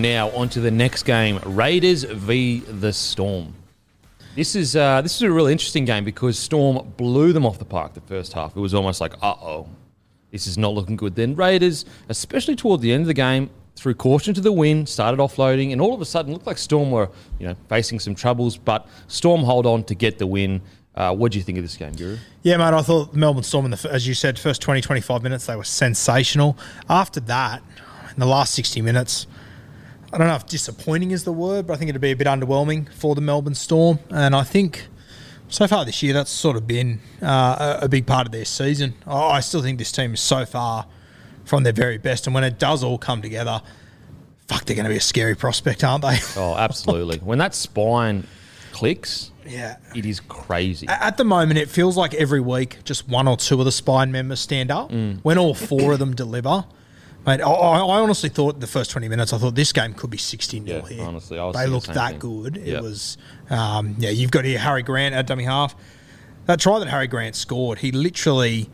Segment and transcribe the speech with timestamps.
[0.00, 3.54] Now on to the next game: Raiders v the Storm.
[4.34, 7.64] This is uh, this is a really interesting game because Storm blew them off the
[7.64, 8.56] park the first half.
[8.56, 9.68] It was almost like, uh oh,
[10.30, 11.16] this is not looking good.
[11.16, 15.20] Then Raiders, especially toward the end of the game, threw caution to the wind, started
[15.20, 18.56] offloading, and all of a sudden looked like Storm were you know facing some troubles,
[18.56, 20.62] but Storm hold on to get the win.
[20.94, 22.16] Uh, what do you think of this game, Guru?
[22.42, 25.46] Yeah, mate, I thought Melbourne Storm, in the, as you said, first 20, 25 minutes,
[25.46, 26.58] they were sensational.
[26.88, 27.62] After that,
[28.10, 29.26] in the last 60 minutes,
[30.12, 32.26] I don't know if disappointing is the word, but I think it'd be a bit
[32.26, 34.00] underwhelming for the Melbourne Storm.
[34.10, 34.88] And I think
[35.48, 38.44] so far this year, that's sort of been uh, a, a big part of their
[38.44, 38.94] season.
[39.06, 40.86] I, I still think this team is so far
[41.44, 42.26] from their very best.
[42.26, 43.62] And when it does all come together,
[44.48, 46.18] fuck, they're going to be a scary prospect, aren't they?
[46.36, 47.18] Oh, absolutely.
[47.24, 48.26] when that spine
[48.72, 49.76] clicks, Yeah.
[49.94, 50.88] it is crazy.
[50.88, 54.10] At the moment, it feels like every week just one or two of the spine
[54.10, 54.90] members stand up.
[54.90, 56.64] When all four of them deliver,
[57.38, 60.18] mate, I, I honestly thought the first twenty minutes, I thought this game could be
[60.18, 61.04] sixty 0 Yeah, here.
[61.04, 62.18] honestly, I was they thinking the looked that thing.
[62.18, 62.56] good.
[62.56, 63.16] It was,
[63.48, 64.10] um, yeah.
[64.10, 65.74] You've got here Harry Grant at dummy half.
[66.46, 68.68] That try that Harry Grant scored, he literally.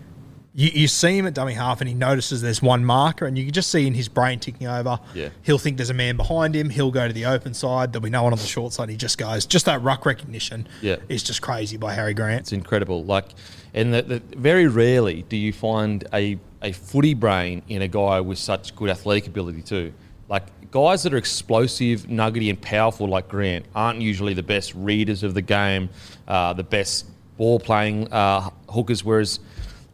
[0.58, 3.44] You, you see him at dummy half and he notices there's one marker and you
[3.44, 4.98] can just see in his brain ticking over.
[5.14, 5.28] Yeah.
[5.42, 6.70] He'll think there's a man behind him.
[6.70, 7.92] He'll go to the open side.
[7.92, 8.88] There'll be no one on the short side.
[8.88, 9.44] He just goes.
[9.44, 10.96] Just that ruck recognition Yeah.
[11.10, 12.40] is just crazy by Harry Grant.
[12.40, 13.04] It's incredible.
[13.04, 13.26] Like,
[13.74, 18.20] and the, the, very rarely do you find a, a footy brain in a guy
[18.20, 19.92] with such good athletic ability too.
[20.28, 25.22] Like guys that are explosive, nuggety, and powerful like Grant aren't usually the best readers
[25.22, 25.88] of the game,
[26.26, 27.06] uh, the best
[27.36, 29.04] ball playing uh, hookers.
[29.04, 29.38] Whereas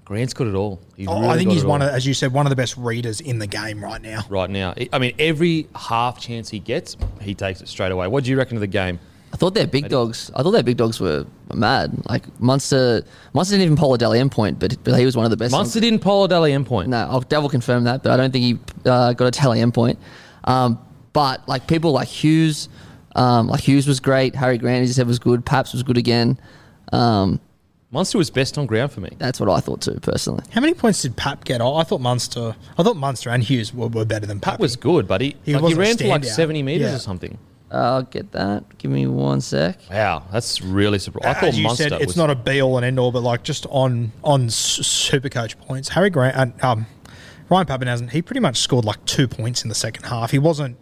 [0.05, 0.81] Grant's got it all.
[0.97, 2.57] He's Oh, really I think he's one all of, as you said, one of the
[2.57, 4.23] best readers in the game right now.
[4.29, 4.75] right now.
[4.93, 8.07] I mean, every half chance he gets, he takes it straight away.
[8.09, 8.99] What do you reckon of the game?
[9.33, 10.31] I thought their big dogs.
[10.37, 12.05] I thought their big dogs were mad.
[12.09, 15.25] Like Munster, Munster didn't even poll a Dally M point, but but he was one
[15.25, 15.53] of the best.
[15.53, 16.89] Munster didn't poll a Dally M point.
[16.89, 19.73] No, I'll double confirm that, but I don't think he uh, got a Dally M
[19.73, 19.99] point.
[20.45, 20.79] Um,
[21.13, 22.69] but like people like Hughes,
[23.17, 24.35] um, like Hughes was great.
[24.35, 25.45] Harry Grant, as you said, was good.
[25.47, 26.39] Paps was good again.
[26.93, 27.41] Um,
[27.91, 29.11] Munster was best on ground for me.
[29.19, 30.43] that's what I thought too, personally.
[30.51, 31.61] How many points did Pap get?
[31.61, 34.55] I I thought Munster, I thought Munster and Hughes were, were better than Pap.
[34.55, 36.97] That was good, but he, He like, he ran for like 70 metres Yeah.
[36.97, 37.37] or something.
[37.73, 38.65] I'll get that.
[38.79, 39.79] Give me one sec.
[39.91, 41.31] Wow, that's really surprising.
[41.31, 43.11] I thought As you Munster said, it's was not a be all and end all,
[43.13, 46.87] but like just on on super coach points, Harry Grant and um,
[47.49, 50.31] Ryan Papenhuyzen, he pretty much scored like two points in the second half.
[50.31, 50.77] He wasn't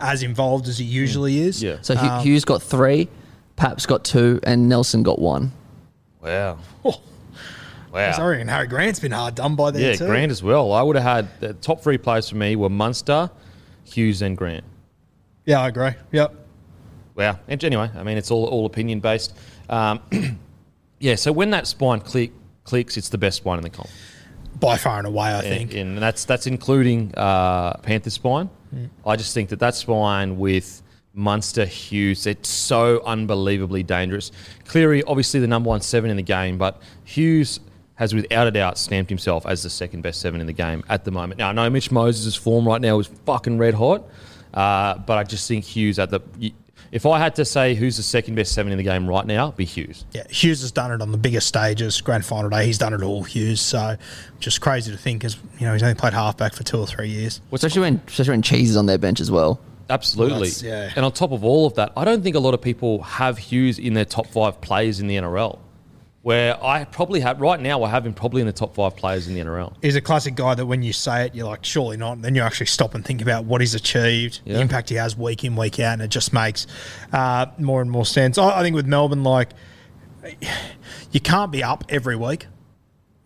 [0.00, 1.62] as involved as he usually is.
[1.62, 1.76] Yeah.
[1.80, 3.08] So Hu- Um, Hughes got three,
[3.56, 5.52] Paps got two, and Nelson got one.
[6.22, 6.58] wow.
[6.84, 7.00] Oh,
[7.92, 8.10] Wow.
[8.12, 10.06] Sorry, and Harry Grant's been hard done by there Yeah, too.
[10.06, 10.72] Grant as well.
[10.72, 13.30] I would have had the top three players for me were Munster,
[13.84, 14.64] Hughes, and Grant.
[15.46, 15.90] Yeah, I agree.
[16.12, 16.34] Yep.
[17.14, 17.38] Wow.
[17.48, 19.36] And anyway, I mean, it's all all opinion based.
[19.68, 20.00] Um,
[20.98, 21.14] yeah.
[21.14, 22.32] So when that spine click
[22.64, 23.88] clicks, it's the best spine in the comp,
[24.58, 25.72] By far and away, I think.
[25.72, 28.50] and, and that's that's including uh, Panther spine.
[29.06, 30.82] I just think that that spine with
[31.12, 34.32] Munster, Hughes, it's so unbelievably dangerous.
[34.64, 37.60] Cleary, obviously the number one seven in the game, but Hughes
[37.94, 41.04] has without a doubt stamped himself as the second best seven in the game at
[41.04, 41.38] the moment.
[41.38, 44.02] Now I know Mitch Moses' form right now is fucking red hot,
[44.54, 46.20] uh, but I just think Hughes at the.
[46.92, 49.46] If I had to say who's the second best seven in the game right now,
[49.46, 50.04] it'd be Hughes.
[50.12, 52.66] Yeah, Hughes has done it on the biggest stages, grand final day.
[52.66, 53.60] He's done it all, Hughes.
[53.60, 53.96] So,
[54.38, 57.08] just crazy to think, as you know, he's only played halfback for two or three
[57.08, 57.40] years.
[57.50, 59.58] Well, especially when especially when Cheese is on their bench as well.
[59.90, 60.48] Absolutely.
[60.50, 60.92] That's- yeah.
[60.94, 63.38] And on top of all of that, I don't think a lot of people have
[63.38, 65.58] Hughes in their top five players in the NRL.
[66.24, 69.28] Where I probably have right now, I have him probably in the top five players
[69.28, 69.74] in the NRL.
[69.82, 72.12] He's a classic guy that when you say it, you're like, surely not.
[72.14, 74.54] And then you actually stop and think about what he's achieved, Yeah.
[74.54, 76.66] the impact he has week in, week out, and it just makes
[77.12, 78.38] uh, more and more sense.
[78.38, 79.50] I, I think with Melbourne, like,
[81.12, 82.46] you can't be up every week.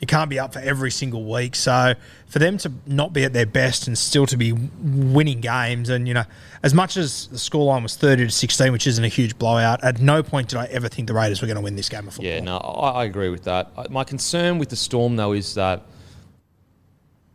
[0.01, 1.57] You can't be up for every single week.
[1.57, 1.95] So
[2.29, 6.07] for them to not be at their best and still to be winning games, and
[6.07, 6.25] you know,
[6.63, 10.01] as much as the scoreline was thirty to sixteen, which isn't a huge blowout, at
[10.01, 12.15] no point did I ever think the Raiders were going to win this game of
[12.15, 12.31] football.
[12.31, 13.91] Yeah, no, I, I agree with that.
[13.91, 15.83] My concern with the Storm, though, is that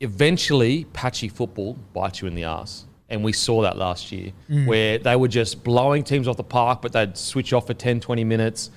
[0.03, 2.85] eventually patchy football bites you in the ass.
[3.09, 4.65] And we saw that last year, mm.
[4.65, 7.99] where they were just blowing teams off the park, but they'd switch off for 10,
[7.99, 8.71] 20 minutes.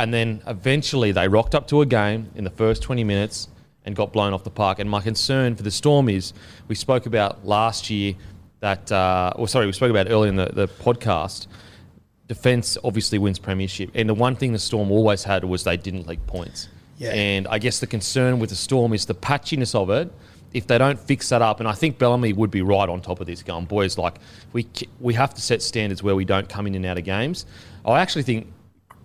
[0.00, 3.48] And then eventually they rocked up to a game in the first 20 minutes
[3.84, 4.78] and got blown off the park.
[4.78, 6.32] And my concern for the Storm is
[6.68, 8.14] we spoke about last year
[8.60, 11.48] that, uh, or sorry, we spoke about earlier in the, the podcast
[12.28, 13.90] defense obviously wins premiership.
[13.94, 16.68] And the one thing the Storm always had was they didn't leak points.
[16.96, 17.10] Yeah.
[17.10, 20.10] And I guess the concern with the Storm is the patchiness of it.
[20.54, 23.20] If they don't fix that up, and I think Bellamy would be right on top
[23.20, 24.16] of this, going, boys, like
[24.52, 24.66] we
[24.98, 27.46] we have to set standards where we don't come in and out of games.
[27.84, 28.46] I actually think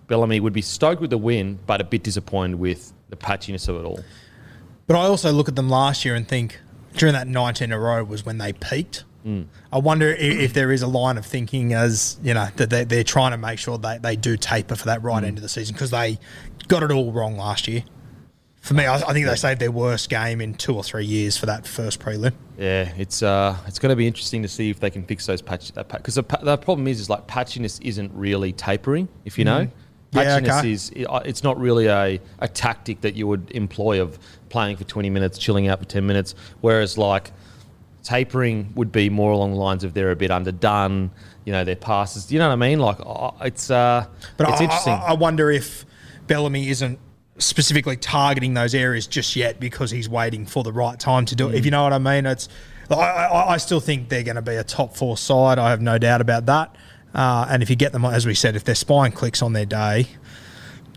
[0.06, 3.76] Bellamy would be stoked with the win, but a bit disappointed with the patchiness of
[3.76, 4.00] it all.
[4.86, 6.60] But I also look at them last year and think
[6.94, 9.04] during that 19 in a row was when they peaked.
[9.26, 9.46] Mm.
[9.72, 12.84] I wonder if, if there is a line of thinking as, you know, that they,
[12.84, 15.26] they're trying to make sure they, they do taper for that right mm.
[15.26, 16.18] end of the season because they
[16.68, 17.82] got it all wrong last year.
[18.60, 21.36] For me, I, I think they saved their worst game in two or three years
[21.36, 22.32] for that first prelim.
[22.58, 25.40] Yeah, it's uh, it's going to be interesting to see if they can fix those
[25.40, 29.44] patch that because the, the problem is is like patchiness isn't really tapering, if you
[29.44, 29.54] mm-hmm.
[29.54, 29.60] know.
[29.60, 29.85] Yeah,
[30.16, 30.72] Patchiness okay.
[30.72, 34.18] is it's not really a, a tactic that you would employ of
[34.48, 37.32] playing for 20 minutes, chilling out for 10 minutes, whereas like
[38.02, 41.10] tapering would be more along the lines of they're a bit underdone,
[41.44, 42.30] you know, their passes.
[42.30, 42.78] You know what I mean?
[42.78, 44.92] Like uh, it's uh, But it's I, interesting.
[44.92, 45.84] I, I wonder if
[46.26, 46.98] Bellamy isn't
[47.38, 51.48] specifically targeting those areas just yet because he's waiting for the right time to do
[51.48, 51.56] it.
[51.56, 52.48] If you know what I mean, it's.
[52.88, 55.58] I, I, I still think they're going to be a top four side.
[55.58, 56.76] I have no doubt about that.
[57.16, 59.64] Uh, and if you get them, as we said, if their spine clicks on their
[59.64, 60.06] day,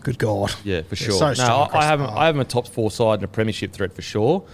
[0.04, 0.54] good God.
[0.66, 1.14] Yeah, for sure.
[1.14, 2.12] so no, I, I have park.
[2.12, 4.46] I have them a top four side and a premiership threat for sure.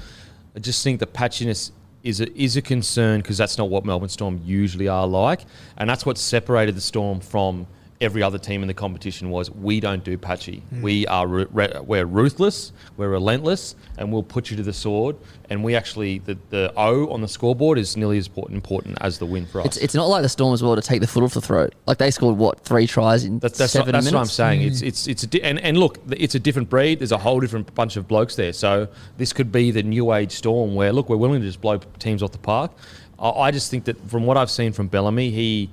[0.55, 1.71] I just think the patchiness
[2.03, 5.41] is a, is a concern because that's not what Melbourne Storm usually are like,
[5.77, 7.65] and that's what separated the Storm from
[8.01, 10.57] every other team in the competition was we don't do patchy.
[10.57, 10.81] Hmm.
[10.81, 15.15] We are re- we're ruthless, we're relentless, and we'll put you to the sword.
[15.49, 19.19] And we actually the, the O on the scoreboard is nearly as important, important as
[19.19, 19.67] the win for us.
[19.67, 21.73] It's it's not like the Storm as well to take the foot off the throat.
[21.85, 24.13] Like they scored what three tries in That's, that's, seven what, that's minutes.
[24.13, 24.61] what I'm saying.
[24.61, 24.67] Mm.
[24.67, 26.99] It's it's it's a di- and, and look, it's a different breed.
[26.99, 28.53] There's a whole different bunch of blokes there.
[28.53, 28.87] So
[29.17, 32.21] this could be the new age storm where look, we're willing to just blow teams
[32.23, 32.71] off the park.
[33.19, 35.69] I, I just think that from what I've seen from Bellamy, he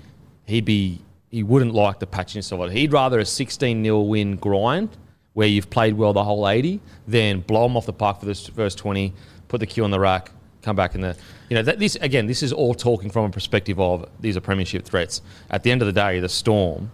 [0.46, 1.00] he'd be
[1.32, 2.72] he wouldn't like the patchiness of it.
[2.76, 4.90] He'd rather a 16 0 win grind
[5.32, 8.34] where you've played well the whole 80 than blow them off the park for the
[8.34, 9.12] first 20,
[9.48, 10.30] put the cue on the rack,
[10.60, 11.16] come back in the
[11.48, 14.40] you know that this again this is all talking from a perspective of these are
[14.40, 15.20] premiership threats.
[15.50, 16.90] At the end of the day, the Storm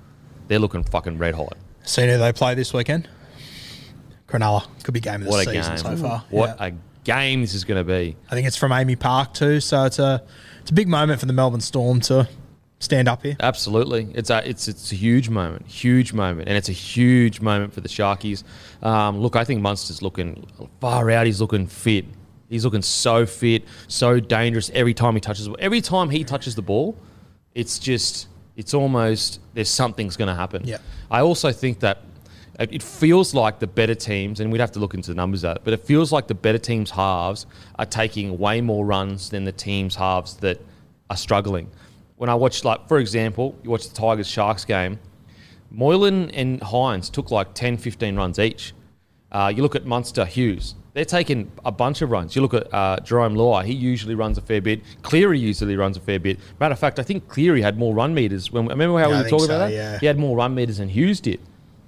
[0.46, 1.56] they're looking fucking red hot.
[1.84, 3.08] Seen who they play this weekend?
[4.28, 4.66] Cronulla.
[4.84, 5.78] Could be game of the What season game!
[5.78, 6.24] so far.
[6.30, 6.66] What Yeah.
[6.66, 6.72] a
[7.04, 8.16] game this is going to be.
[8.30, 10.22] I think it's from AAMI Park too, so it's a
[10.60, 12.28] it's a big moment for the Melbourne Storm to
[12.78, 13.36] stand up here.
[13.40, 17.72] Absolutely, it's a it's it's a huge moment, huge moment, and it's a huge moment
[17.72, 18.44] for the Sharkies.
[18.82, 20.46] Um, look, I think Munster's looking
[20.80, 21.26] far out.
[21.26, 22.04] He's looking fit.
[22.48, 25.44] He's looking so fit, so dangerous every time he touches.
[25.44, 25.58] the ball.
[25.60, 26.96] Every time he touches the ball,
[27.54, 30.62] it's just it's almost there's something's going to happen.
[30.64, 30.78] Yeah.
[31.10, 31.98] I also think that
[32.58, 35.44] it it feels like the better teams, and we'd have to look into the numbers
[35.44, 37.46] of that, but it feels like the better teams' halves
[37.78, 40.60] are taking way more runs than the teams' halves that
[41.10, 41.70] are struggling.
[42.18, 44.98] When I watch, like, for example, you watch the Tigers Sharks game,
[45.70, 48.74] Moylan and Hynes took like 10, 15 runs each.
[49.30, 52.34] Uh, you look at Munster Hughes, they're taking a bunch of runs.
[52.34, 54.80] You look at uh, Jarome Luai, he usually runs a fair bit.
[55.02, 56.38] Cleary usually runs a fair bit.
[56.58, 58.50] Matter of fact, I think Cleary had more run meters.
[58.50, 59.72] When Remember how Yeah, we were talking so, about that?
[59.74, 59.98] yeah.
[59.98, 61.40] He had more run meters than Hughes did.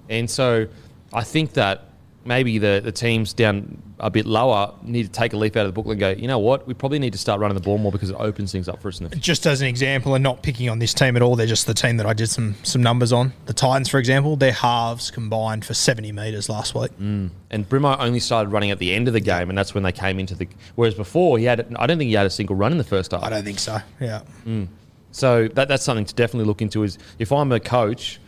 [0.07, 0.67] And so
[1.11, 1.85] I think that
[2.23, 5.73] maybe the, the teams down a bit lower need to take a leaf out of
[5.73, 7.77] the book and go, you know what, we probably need to start running the ball
[7.77, 9.23] more because it opens things up for us in the future.
[9.23, 11.73] Just as an example, and not picking on this team at all, they're just the
[11.73, 13.33] team that I did some some numbers on.
[13.45, 16.91] The Titans, for example, their halves combined for 70 metres last week.
[16.99, 17.29] Mm.
[17.49, 19.91] And Brimo only started running at the end of the game, and that's when they
[19.91, 20.47] came into the.
[20.75, 23.11] Whereas before, he had I don't think he had a single run in the first
[23.11, 23.23] half.
[23.23, 23.79] I don't think so.
[23.99, 24.21] Yeah.
[24.45, 24.67] Mm.
[25.11, 26.83] So that, that's something to definitely look into.
[26.83, 28.19] Is if I'm a coach,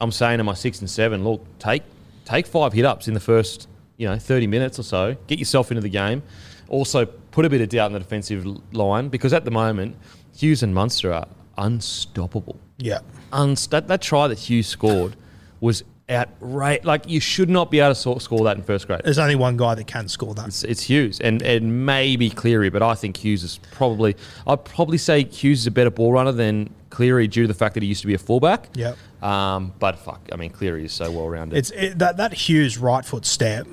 [0.00, 1.82] I'm saying to my six and seven, look, take
[2.24, 5.16] take five hit ups in the first you know 30 minutes or so.
[5.26, 6.22] Get yourself into the game.
[6.68, 9.96] Also, put a bit of doubt in the defensive line because at the moment,
[10.34, 12.58] Hughes and Munster are unstoppable.
[12.78, 13.00] Yeah.
[13.32, 15.16] Unst- that, that try that Hughes scored
[15.60, 16.84] was outright.
[16.84, 19.02] Like you should not be able to score that in first grade.
[19.04, 20.48] There's only one guy that can score that.
[20.48, 24.16] It's, it's Hughes and, and maybe Cleary, but I think Hughes is probably.
[24.46, 27.74] I'd probably say Hughes is a better ball runner than Cleary due to the fact
[27.74, 28.68] that he used to be a fullback.
[28.74, 28.96] Yep.
[29.22, 31.56] Um, but fuck, I mean Cleary is so well rounded.
[31.56, 33.66] It's it, that that Hughes right foot step.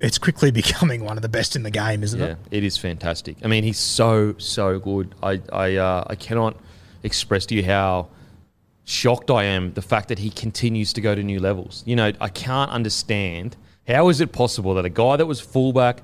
[0.00, 2.38] It's quickly becoming one of the best in the game, isn't yeah, it?
[2.50, 3.36] it is fantastic.
[3.44, 5.14] I mean, he's so so good.
[5.22, 6.56] I I uh, I cannot
[7.02, 8.08] express to you how
[8.90, 11.82] shocked I am the fact that he continues to go to new levels.
[11.86, 13.56] You know, I can't understand
[13.86, 16.02] how is it possible that a guy that was fullback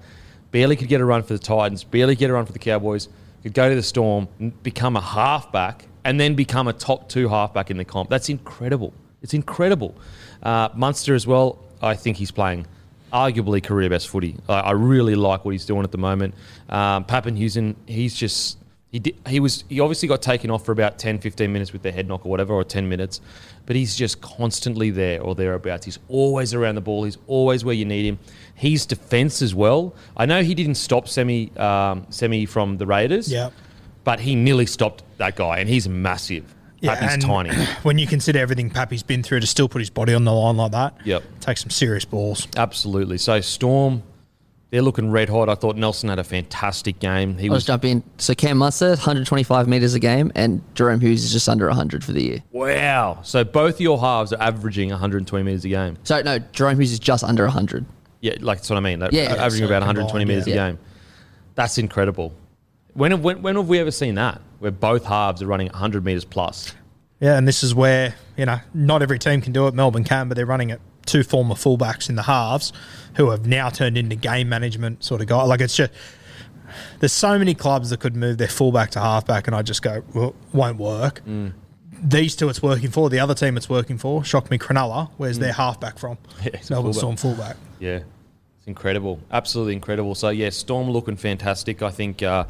[0.53, 3.09] barely could get a run for the Titans, barely get a run for the Cowboys,
[3.43, 4.29] could go to the Storm,
[4.63, 8.09] become a halfback, and then become a top two halfback in the comp.
[8.09, 8.95] That's incredible.
[9.23, 9.95] It's incredible.
[10.43, 11.59] Uh, Munster as well.
[11.83, 12.67] I think he's playing
[13.13, 14.37] arguably career best footy.
[14.49, 16.35] I, I really like what he's doing at the moment.
[16.69, 18.59] Um, Papenhuyzen, he's just
[18.93, 21.83] he did, he was he obviously got taken off for about 10, 15 minutes with
[21.83, 23.21] the head knock or whatever, or ten minutes,
[23.67, 25.85] but he's just constantly there or thereabouts.
[25.85, 27.05] He's always around the ball.
[27.05, 28.19] He's always where you need him.
[28.55, 29.95] He's defense as well.
[30.17, 33.31] I know he didn't stop semi um, semi from the Raiders.
[33.31, 33.51] Yeah.
[34.05, 36.55] But he nearly stopped that guy, and he's massive.
[36.79, 37.51] Yeah, Pappy's tiny.
[37.83, 40.57] When you consider everything Pappy's been through to still put his body on the line
[40.57, 41.25] like that, Yep.
[41.41, 42.47] take some serious balls.
[42.57, 43.19] Absolutely.
[43.19, 44.05] So Storm,
[44.71, 45.49] they're looking red hot.
[45.49, 47.39] I thought Nelson had a fantastic game.
[47.39, 48.03] He I'll was just jump in.
[48.19, 52.13] So Cam Munster, 125 metres a game, and Jahrome Hughes is just under 100 for
[52.13, 52.43] the year.
[52.51, 53.21] wow.
[53.23, 55.99] So both your halves are averaging 120 meters a game.
[56.03, 57.87] So no, Jahrome Hughes is just under 100.
[58.21, 58.99] Yeah, like that's what I mean.
[58.99, 60.67] They're Yeah, averaging so about 120 combined, meters yeah.
[60.67, 60.79] a game.
[61.55, 62.33] That's incredible.
[62.95, 64.41] When have, when, when have we ever seen that?
[64.59, 66.75] Where both halves are running 100 meters plus.
[67.21, 69.75] Yeah, and this is where, you know, not every team can do it.
[69.75, 72.73] Melbourne can, but they're running it two former fullbacks in the halves
[73.17, 75.43] who have now turned into game management sort of guy.
[75.45, 75.93] Like it's just
[77.01, 80.03] there's so many clubs that could move their fullback to halfback and I just go,
[80.15, 81.23] well, won't work.
[81.27, 81.53] Mm.
[82.03, 83.09] These two it's working for.
[83.09, 86.17] The other team it's working for, Shock me Cronulla, where's their halfback from?
[86.17, 86.45] Mm.
[86.45, 86.95] Yeah, Melbourne fullback.
[86.95, 87.57] Storm fullback.
[87.79, 88.01] Yeah,
[88.59, 90.15] it's incredible, absolutely incredible.
[90.15, 91.83] So yeah, Storm looking fantastic.
[91.83, 92.45] I think uh,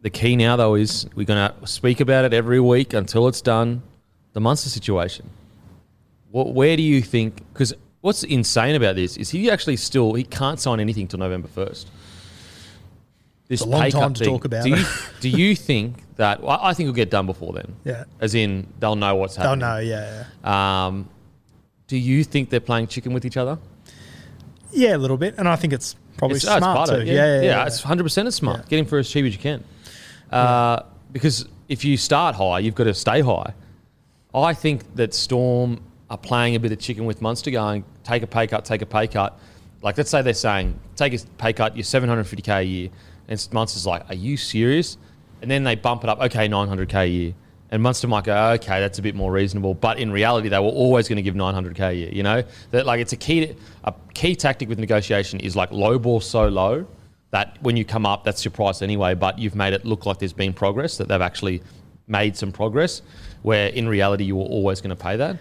[0.00, 3.40] the key now though is we're going to speak about it every week until it's
[3.40, 3.82] done.
[4.32, 5.28] The Munster situation.
[6.32, 7.36] What, where do you think?
[7.52, 11.46] Because what's insane about this is he actually still he can't sign anything till November
[11.48, 11.88] first.
[13.48, 14.32] This It's a long time to thing.
[14.34, 14.84] talk about Do you,
[15.20, 16.42] do you think that?
[16.42, 17.74] well, I think it'll get done before then.
[17.84, 18.04] Yeah.
[18.20, 19.58] As in, they'll know what's happening.
[19.60, 20.86] They'll know, yeah, yeah.
[20.86, 21.08] Um,
[21.86, 23.58] do you think they're playing chicken with each other?
[24.70, 25.34] Yeah, a little bit.
[25.36, 26.94] And I think it's probably It's, oh, it's smart part too.
[26.94, 27.08] of it.
[27.08, 27.66] yeah, yeah, yeah, yeah.
[27.66, 28.26] it's hundred percent.
[28.28, 28.66] It's smart.
[28.70, 29.62] Get him for as cheap as you can,
[30.30, 33.52] uh, because if you start high, you've got to stay high.
[34.34, 38.26] I think that Storm are playing a bit of chicken with Munster, going take a
[38.26, 39.38] pay cut, take a pay cut.
[39.80, 42.62] Like let's say they're saying take a pay cut, you're seven hundred fifty k a
[42.62, 42.90] year,
[43.28, 44.98] and Munster's like, are you serious?
[45.40, 47.34] And then they bump it up, okay, nine hundred k a year.
[47.70, 49.72] And Munster might go, okay, that's a bit more reasonable.
[49.72, 52.10] But in reality, they were always going to give 900k a year.
[52.12, 55.98] You know that like it's a key a key tactic with negotiation is like low
[55.98, 56.86] ball so low
[57.30, 59.14] that when you come up, that's your price anyway.
[59.14, 61.62] But you've made it look like there's been progress that they've actually
[62.06, 63.00] made some progress.
[63.40, 65.38] Where in reality, you were always going to pay that.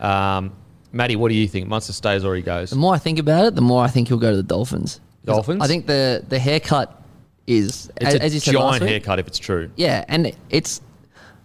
[0.00, 0.52] Um,
[0.92, 1.68] Maddie, what do you think?
[1.68, 2.70] Munster stays or he goes?
[2.70, 5.00] The more I think about it, the more I think he'll go to the Dolphins.
[5.24, 5.62] Dolphins?
[5.62, 7.02] I think the the haircut
[7.46, 9.70] is It's as, a as you said last giant week, haircut if it's true.
[9.76, 10.80] Yeah, and it's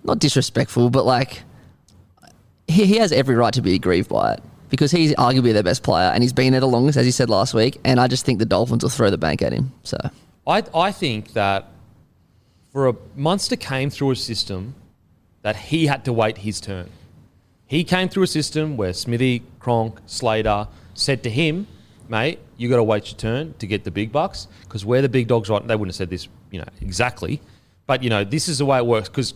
[0.04, 1.44] not disrespectful, but like
[2.68, 5.84] he, he has every right to be aggrieved by it because he's arguably their best
[5.84, 7.80] player and he's been there the longest, as you said last week.
[7.84, 9.72] And I just think the Dolphins will throw the bank at him.
[9.84, 9.98] So
[10.48, 11.68] I, I think that
[12.72, 14.76] for a Munster came through a system
[15.42, 16.90] that he had to wait his turn.
[17.68, 21.68] He came through a system where Smithy, Cronk, Slater said to him,
[22.08, 25.10] mate, you got to wait your turn to get the big bucks because we're the
[25.10, 25.66] big dogs right.
[25.68, 27.42] They wouldn't have said this, you know, exactly.
[27.88, 29.34] But, you know, this is the way it works because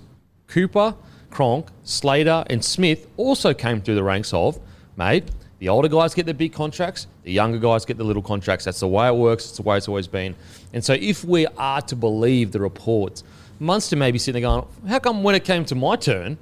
[0.47, 0.95] Cooper,
[1.31, 4.59] Cronk, Slater, and Smith also came through the ranks of,
[4.95, 8.65] mate, the older guys get the big contracts, the younger guys get the little contracts.
[8.65, 9.49] That's the way it works.
[9.49, 10.35] It's the way it's always been.
[10.73, 13.23] And so if we are to believe the reports,
[13.59, 16.37] Munster may be sitting there going, how come when it came to my turn,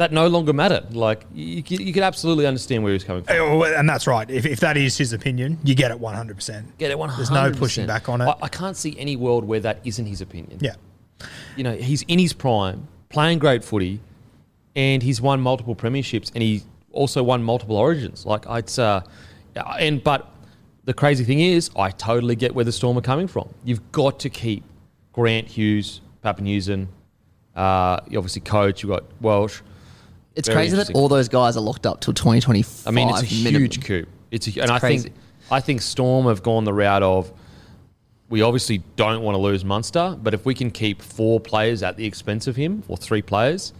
[0.00, 0.96] that no longer mattered?
[0.96, 3.36] Like, you, you, could absolutely understand where he was coming from.
[3.36, 4.28] Oh, And that's right.
[4.30, 6.64] If, if that is his opinion, you get it 100%.
[6.78, 7.16] Get it 100%.
[7.16, 8.24] There's no pushing back on it.
[8.24, 10.58] I, I can't see any world where that isn't his opinion.
[10.62, 10.76] yeah.
[11.54, 14.00] you know, he's in his prime, playing great footy,
[14.74, 18.24] and he's won multiple premierships, and he also won multiple origins.
[18.24, 19.02] Like it's, uh,
[19.78, 20.32] and but
[20.84, 23.52] the crazy thing is, I totally get where the Storm are coming from.
[23.64, 24.64] You've got to keep
[25.12, 26.86] Grant Hughes, Papenhuyzen,
[27.54, 28.82] Uh, you obviously coach.
[28.82, 29.62] You've got Welch.
[30.36, 30.96] It's Very crazy that interesting.
[30.96, 32.86] all those guys are locked up till 2025.
[32.86, 33.62] I mean, it's a minimum.
[33.62, 34.06] huge coup.
[34.30, 35.08] It's a, and I crazy.
[35.08, 35.14] think
[35.50, 37.32] I think Storm have gone the route of
[38.28, 41.96] we obviously don't want to lose Munster, but if we can keep four players at
[41.96, 43.72] the expense of him or three players,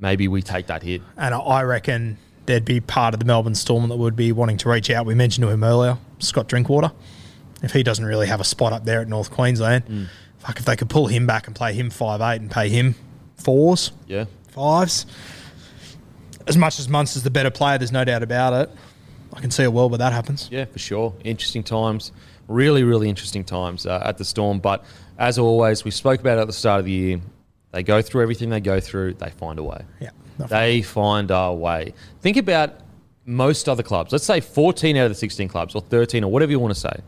[0.00, 1.00] maybe we take that hit.
[1.16, 4.56] And I- I reckon there'd be part of the Melbourne Storm that would be wanting
[4.58, 5.06] to reach out.
[5.06, 6.90] We mentioned to him earlier, Scott Drinkwater.
[7.62, 10.06] If he doesn't really have a spot up there at North Queensland, Mm.
[10.38, 12.96] fuck, if they could pull him back and play him five eight and pay him
[13.36, 14.24] fours, Yeah.
[14.48, 15.06] fives.
[16.46, 18.70] As much as Munster's the better player, there's no doubt about it.
[19.34, 20.48] I can see a world where that happens.
[20.50, 21.14] Yeah, for sure.
[21.24, 22.12] Interesting times.
[22.48, 24.58] Really, really interesting times uh, at the Storm.
[24.58, 24.84] But
[25.18, 27.20] as always, we spoke about it at the start of the year.
[27.70, 29.82] They go through everything they go through, they find a way.
[30.00, 30.10] Yeah.
[30.38, 31.94] They find a way.
[32.20, 32.80] Think about
[33.24, 34.12] most other clubs.
[34.12, 36.80] Let's say 14 out of the 16 clubs, or 13, or whatever you want to
[36.80, 37.00] say.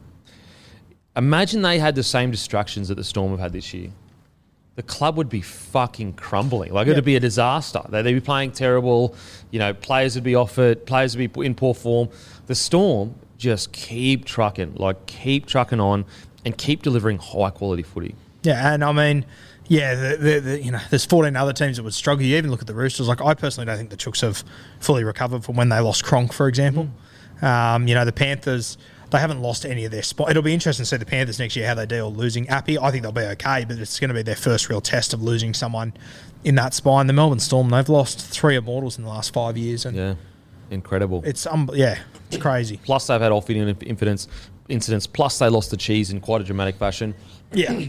[1.16, 3.90] Imagine they had the same distractions that the Storm have had this year.
[4.76, 6.72] The club would be fucking crumbling.
[6.72, 7.80] Like it'd be a disaster.
[7.88, 9.14] They- They'd be playing terrible.
[9.50, 10.84] You know, players would be off it.
[10.86, 12.08] Players would be in poor form.
[12.46, 16.04] The Storm just keep trucking, like keep trucking on,
[16.44, 18.14] and keep delivering high quality footy.
[18.42, 19.24] Yeah, and I mean,
[19.68, 22.24] yeah, the, the, the, you know, there's 14 other teams that would struggle.
[22.24, 23.08] You even look at the Roosters.
[23.08, 24.44] Like, I personally don't think the Chooks have
[24.80, 26.88] fully recovered from when they lost Cronk, for example.
[27.40, 28.76] Um, you know, the Panthers,
[29.10, 30.30] they haven't lost any of their spot.
[30.30, 32.78] It'll be interesting to see the Panthers next year how they deal losing Appy.
[32.78, 35.22] I think they'll be okay, but it's going to be their first real test of
[35.22, 35.92] losing someone
[36.44, 37.06] in that spine.
[37.06, 40.14] The Melbourne Storm, they've lost three immortals in the last five years, and Yeah,
[40.70, 41.22] incredible.
[41.24, 42.78] it's um, yeah, it's crazy.
[42.82, 44.28] Plus, they've had off-field incidents.
[44.68, 45.06] Incidents.
[45.06, 47.14] Plus, they lost the cheese in quite a dramatic fashion.
[47.52, 47.86] Yeah,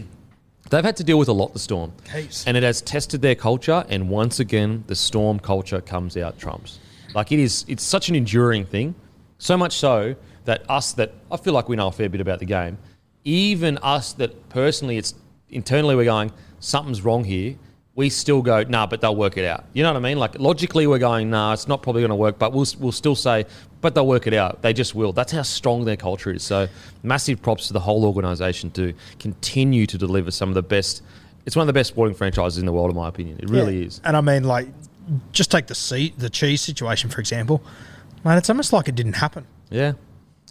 [0.68, 1.92] They've had to deal with a lot, the Storm.
[2.12, 2.44] Heaps.
[2.44, 6.80] And it has tested their culture, and once again, the Storm culture comes out trumps.
[7.14, 8.94] Like it is, it's such an enduring thing.
[9.38, 12.38] So much so that us that I feel like we know a fair bit about
[12.40, 12.78] the game,
[13.24, 15.14] even us that personally it's
[15.50, 17.56] internally we're going, something's wrong here,
[17.94, 19.64] we still go, nah, but they'll work it out.
[19.72, 20.18] You know what I mean?
[20.18, 23.14] Like logically we're going, nah, it's not probably going to work, but we'll, we'll still
[23.14, 23.46] say,
[23.80, 24.62] but they'll work it out.
[24.62, 25.12] They just will.
[25.12, 26.42] That's how strong their culture is.
[26.42, 26.68] So
[27.02, 31.02] massive props to the whole organisation to continue to deliver some of the best.
[31.46, 33.38] It's one of the best sporting franchises in the world, in my opinion.
[33.40, 33.86] It really Yeah.
[33.86, 34.00] is.
[34.04, 34.68] And I mean, like,
[35.32, 37.62] just take the seat, the cheese situation for example.
[38.24, 39.46] Man, it's almost like it didn't happen.
[39.70, 39.92] Yeah.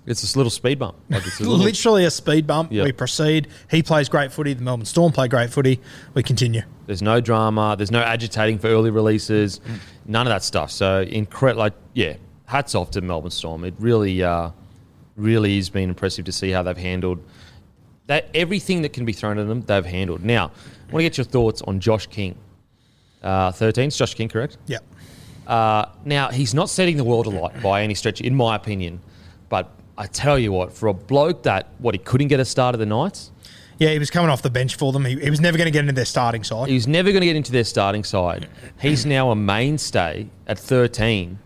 [0.06, 0.98] It's this little speed bump.
[1.10, 2.72] Like it's a little, Literally a speed bump.
[2.72, 2.84] Yeah.
[2.84, 3.48] We proceed.
[3.72, 4.54] He plays great footy.
[4.54, 5.80] The Melbourne Storm play great footy.
[6.14, 6.62] We continue.
[6.86, 7.76] There's no drama.
[7.78, 9.62] There's no agitating for early releases.
[10.06, 10.70] None of that stuff.
[10.70, 11.60] So incredible.
[11.60, 13.64] Like yeah, hats off to Melbourne Storm.
[13.64, 14.52] It really, uh,
[15.16, 17.20] really has been impressive to see how they've handled
[18.08, 18.30] that.
[18.34, 20.24] Everything that can be thrown at them, they've handled.
[20.24, 20.52] Now,
[20.90, 22.38] I want to get your thoughts on Josh King.
[23.24, 24.58] Uh, 13, is Josh King correct?
[24.68, 24.78] Yeah.
[25.48, 29.02] Uh, now, he's not setting the world alight by any stretch, in my opinion.
[29.50, 32.76] But I tell you what, for a bloke that, what, he couldn't get a start
[32.76, 33.32] of the Knights,
[33.80, 35.06] Yeah, he was coming off the bench for them.
[35.06, 36.68] He, he was never going to get into their starting side.
[36.68, 38.50] he was never going to get into their starting side.
[38.80, 41.40] He's now a mainstay at 13,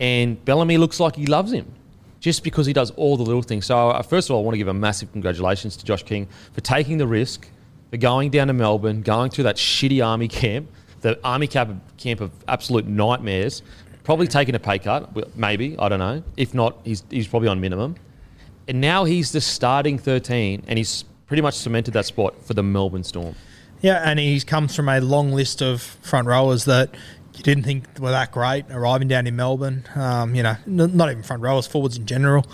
[0.00, 1.72] and Bellamy looks like he loves him
[2.20, 3.66] just because he does all the little things.
[3.66, 6.26] So, uh, first of all, I want to give a massive congratulations to Josh King
[6.52, 7.48] for taking the risk,
[7.90, 10.68] for going down to Melbourne, going through that shitty army camp,
[11.02, 13.62] the army camp, camp of absolute nightmares,
[14.06, 16.22] probably taking a pay cut, maybe, I don't know.
[16.36, 17.96] If not, he's, he's probably on minimum.
[18.68, 22.62] And now he's the starting 13, and he's pretty much cemented that spot for the
[22.62, 23.34] Melbourne Storm.
[23.80, 26.94] Yeah, and he comes from a long list of front rowers that
[27.34, 29.82] you didn't think were that great arriving down in Melbourne.
[29.96, 32.46] Um, you know, n- not even front rowers, forwards in general.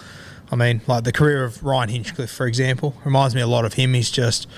[0.50, 3.74] I mean, like the career of Ryan Hinchcliffe, for example, reminds me a lot of
[3.74, 3.92] him.
[3.92, 4.48] He's just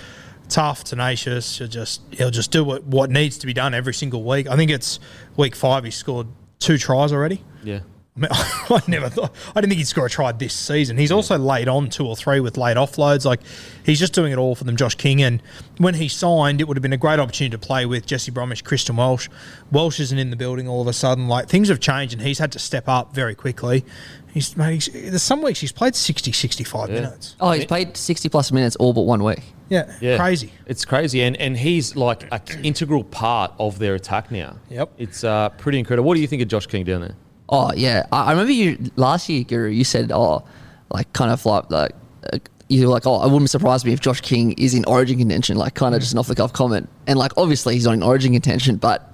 [0.49, 1.59] tough, tenacious.
[1.59, 4.49] He'll just he'll just do what, what needs to be done every single week.
[4.49, 5.01] I think it's
[5.37, 5.85] week five.
[5.85, 7.43] He scored two tries already.
[7.63, 7.81] Yeah.
[8.17, 9.35] I, mean, I never thought.
[9.55, 10.97] I didn't think he'd score a try this season.
[10.97, 13.25] He's also laid on two or three with late offloads.
[13.25, 13.41] Like
[13.85, 15.23] he's just doing it all for them, Josh King.
[15.23, 15.43] And
[15.79, 18.63] when he signed, it would have been a great opportunity to play with Jesse Bromwich,
[18.63, 19.29] Christian Welch.
[19.73, 21.29] Welch isn't in the building all of a sudden.
[21.29, 23.85] Like things have changed, and he's had to step up very quickly.
[24.33, 27.37] He's, mate, he's there's some weeks he's played 60, 65 minutes.
[27.41, 29.43] Oh, he's played 60 plus minutes all but one week.
[29.69, 30.17] Yeah, Yeah.
[30.19, 30.53] crazy.
[30.67, 34.57] It's crazy, and and he's like an integral part of their attack now.
[34.71, 34.93] Yep.
[34.99, 36.07] It's uh, pretty incredible.
[36.07, 37.15] What do you think of Josh King down there?
[37.49, 39.71] Oh yeah, I, I remember you last year, Guru.
[39.71, 40.45] You said, "Oh,
[40.91, 41.93] like kind of like like
[42.33, 45.19] uh, you were like, oh, it wouldn't surprise me if Josh King is in Origin
[45.19, 47.95] contention." Like kind of just an off the cuff comment, and like obviously he's not
[47.95, 49.13] in Origin contention, but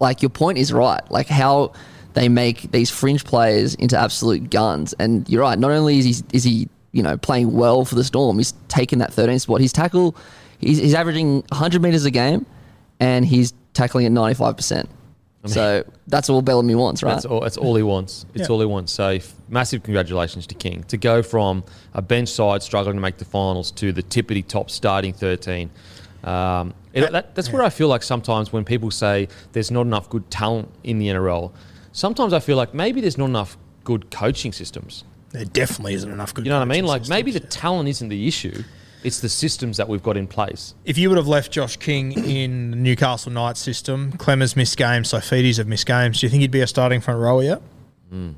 [0.00, 1.02] like your point is right.
[1.10, 1.72] Like how
[2.14, 5.58] they make these fringe players into absolute guns, and you're right.
[5.58, 8.98] Not only is he is he you know playing well for the Storm, he's taken
[9.00, 9.60] that 13th spot.
[9.60, 10.16] His tackle,
[10.58, 12.46] he's, he's averaging 100 meters a game,
[12.98, 14.88] and he's tackling at 95 percent.
[15.44, 17.12] So that's all Bellamy wants, right?
[17.12, 17.40] That's all.
[17.40, 18.26] That's all he wants.
[18.34, 18.52] It's Yeah.
[18.52, 18.90] all he wants.
[18.92, 21.62] So f- massive congratulations to King to go from
[21.94, 25.70] a bench side struggling to make the finals to the tippity top starting thirteen.
[26.24, 30.10] Um, it, that, that's where I feel like sometimes when people say there's not enough
[30.10, 31.52] good talent in the NRL,
[31.92, 35.04] sometimes I feel like maybe there's not enough good coaching systems.
[35.30, 36.44] There definitely isn't enough good.
[36.46, 36.84] You know what I mean?
[36.86, 38.62] Like maybe the talent isn't the issue;
[39.02, 40.74] it's the systems that we've got in place.
[40.84, 45.10] if you would have left Josh King in the Newcastle Knights system, Klemmer's missed games,
[45.12, 46.20] Saifitis have missed games.
[46.20, 47.62] Do you think he'd be a starting front rower yet?
[48.10, 48.32] Hmm.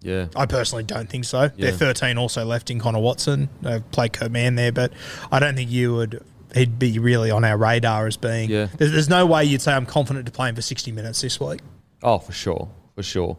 [0.00, 0.26] Yeah.
[0.34, 1.42] I personally don't think so.
[1.42, 1.70] Yeah.
[1.70, 3.48] They're 13 also left in Connor Watson.
[3.60, 4.92] They've played Kurt Mann there, but
[5.30, 6.24] I don't think you would.
[6.54, 8.50] He'd be really on our radar as being.
[8.50, 8.66] Yeah.
[8.76, 11.38] There's, there's no way you'd say I'm confident to play him for 60 minutes this
[11.38, 11.60] week.
[12.02, 13.36] Oh, for sure, for sure.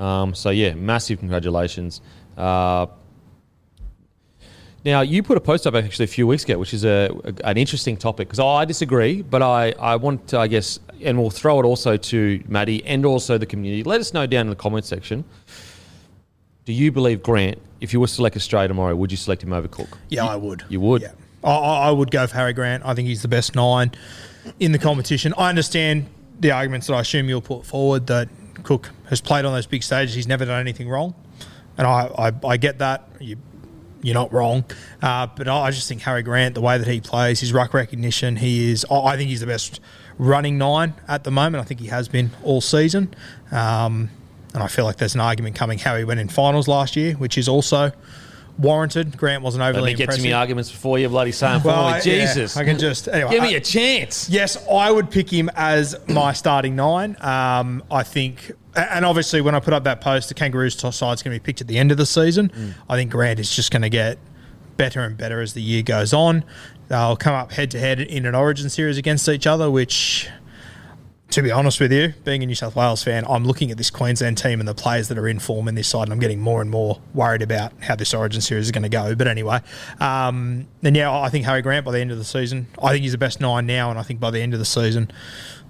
[0.00, 2.00] Um, so yeah, massive congratulations.
[2.36, 2.86] Uh,
[4.84, 7.46] now you put a post up actually a few weeks ago, which is a, a-
[7.46, 11.28] an interesting topic because I disagree, but I, I want to, I guess, and we'll
[11.30, 13.82] throw it also to Maddie and also the community.
[13.82, 15.22] Let us know down in the comment section.
[16.64, 19.52] Do you believe Grant, if you were to select Australia tomorrow, would you select him
[19.52, 19.98] over Cook?
[20.08, 20.64] Yeah, I would.
[20.70, 21.02] You would?
[21.02, 21.12] Yeah.
[21.44, 22.82] I I would go for Harry Grant.
[22.86, 23.92] I think he's the best nine
[24.60, 25.34] in the competition.
[25.36, 26.06] I understand
[26.38, 28.28] the arguments that I assume you'll put forward that
[28.62, 30.14] Cook has played on those big stages.
[30.14, 31.14] He's never done anything wrong.
[31.76, 33.08] And I, I, I get that.
[33.20, 33.36] You,
[34.02, 34.64] you're not wrong.
[35.02, 38.36] Uh, but I just think Harry Grant, the way that he plays, his ruck recognition,
[38.36, 39.80] he is, I I think he's the best
[40.18, 41.62] running nine at the moment.
[41.62, 43.14] I think he has been all season.
[43.50, 44.10] Um,
[44.52, 47.14] and I feel like there's an argument coming how he went in finals last year,
[47.14, 47.92] which is also
[48.60, 49.16] warranted.
[49.16, 51.62] Grant wasn't Let overly me get to me arguments before you bloody say them.
[51.62, 51.86] Well.
[51.86, 52.56] I- yeah, Jesus.
[52.56, 53.30] I can just anyway.
[53.30, 54.28] Give me a chance.
[54.28, 57.16] Yes, I would pick him as my starting nine.
[57.20, 61.22] Um, I think, and obviously, when I put up that post, the Kangaroos top side's
[61.22, 62.50] going to be picked at the end of the season.
[62.50, 62.74] Mm.
[62.88, 64.18] I think Grant is just going to get
[64.76, 66.44] better and better as the year goes on.
[66.88, 70.28] They'll come up head to head in an Origin series against each other, which.
[71.30, 73.88] To be honest with you, being a New South Wales fan, I'm looking at this
[73.88, 76.40] Queensland team and the players that are in form in this side, and I'm getting
[76.40, 79.14] more and more worried about how this Origin series is going to go.
[79.14, 79.60] But anyway,
[80.00, 83.02] um, then yeah, I think Harry Grant by the end of the season, I think
[83.02, 85.08] he's the best nine now, and I think by the end of the season,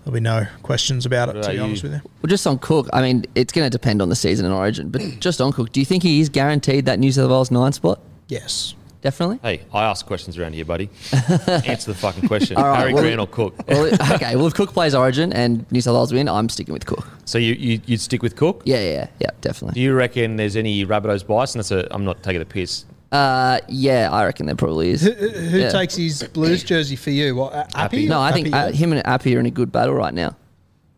[0.03, 1.35] there'll be no questions about it.
[1.35, 3.67] What To be about honest with you, Well, just on Cook, I mean, it's going
[3.67, 6.21] to depend on the season and origin, but just on Cook, do you think he
[6.21, 8.01] is guaranteed that New South Wales nine spot?
[8.29, 8.75] yes.
[9.03, 9.39] Definitely.
[9.43, 10.91] Hey, I ask questions around here, buddy.
[11.49, 12.59] Answer the fucking question.
[12.59, 13.55] All right, Harry well- Grant or Cook?
[13.67, 16.85] Well, okay, well, if Cook plays origin and New South Wales win, I'm sticking with
[16.85, 17.07] Cook.
[17.25, 18.63] So you, you you'd stick with Cook?
[18.67, 19.75] Yeah, yeah, yeah, definitely.
[19.75, 21.55] Do you reckon there's any Rabbitohs bias?
[21.55, 22.85] And that's a, I'm not taking the piss.
[23.11, 25.03] Uh, yeah, I reckon there probably is.
[25.03, 25.71] Who Yeah.
[25.71, 27.35] takes his Blues jersey for you?
[27.37, 28.07] What, A- Appy?
[28.07, 30.37] No, I think Appy, uh, him and Appy are in a good battle right now.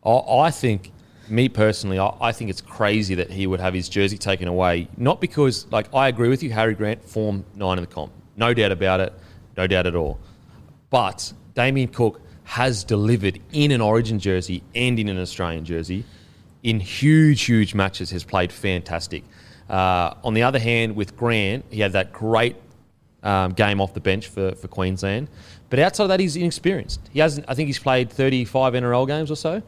[0.05, 0.11] I,
[0.47, 0.91] I think,
[1.33, 4.88] me personally, I, I think it's crazy that he would have his jersey taken away.
[4.97, 8.12] Not because, like, I agree with you, Harry Grant form nine in the comp.
[8.37, 9.12] No doubt about it.
[9.57, 10.18] No doubt at all.
[10.90, 16.05] But Damien Cook has delivered in an Origin jersey and in an Australian jersey
[16.62, 19.25] in huge, huge matches, has played fantastic.
[19.68, 22.57] Uh, on the other hand, with Grant, he had that great
[23.23, 25.29] um, game off the bench for, for Queensland.
[25.73, 27.01] But outside of that, he's inexperienced.
[27.15, 27.47] He hasn't.
[27.49, 29.63] I think he's played 35 NRL games or so,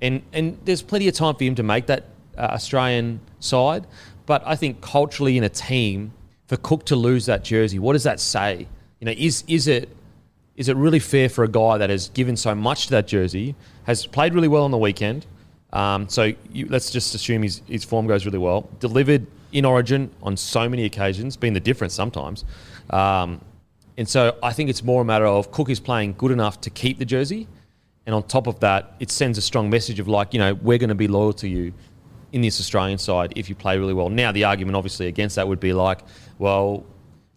[0.00, 2.04] and and there's plenty of time for him to make that
[2.38, 3.86] uh, Australian side.
[4.24, 6.14] But I think culturally in a team,
[6.46, 8.66] for Cook to lose that jersey, what does that say?
[8.98, 9.94] You know, is is it
[10.56, 13.54] is it really fair for a guy that has given so much to that jersey,
[13.84, 15.26] has played really well on the weekend?
[15.74, 18.70] Um, so you, let's just assume his, his form goes really well.
[18.80, 22.46] Delivered in Origin on so many occasions, been the difference sometimes.
[22.88, 23.42] Um,
[23.96, 26.70] and so I think it's more a matter of Cook is playing good enough to
[26.70, 27.46] keep the jersey.
[28.06, 30.78] And on top of that, it sends a strong message of like, you know, we're
[30.78, 31.72] going to be loyal to you
[32.32, 34.08] in this Australian side if you play really well.
[34.08, 36.00] Now, the argument obviously against that would be like,
[36.38, 36.84] well,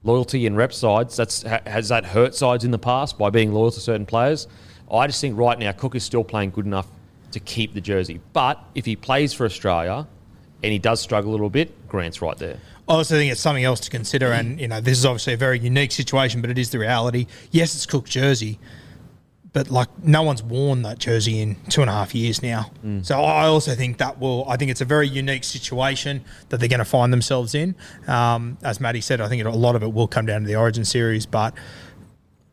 [0.03, 3.71] loyalty in rep sides, that's has that hurt sides in the past by being loyal
[3.71, 4.47] to certain players?
[4.91, 6.87] I just think right now Cook is still playing good enough
[7.31, 8.21] to keep the jersey.
[8.33, 10.07] But if he plays for Australia
[10.63, 12.57] and he does struggle a little bit, Grant's right there.
[12.87, 15.37] I also think it's something else to consider, and you know, this is obviously a
[15.37, 17.25] very unique situation, but it is the reality.
[17.51, 18.59] Yes, it's Cook jersey,
[19.53, 22.69] but like no one's worn that jersey in two and a half years now.
[23.03, 24.45] So I also think that will.
[24.47, 27.73] I think it's a very unique situation that they're going to find themselves in.
[28.07, 30.47] Um, as Maddie said, I think it, a lot of it will come down to
[30.47, 31.53] the Origin series, but.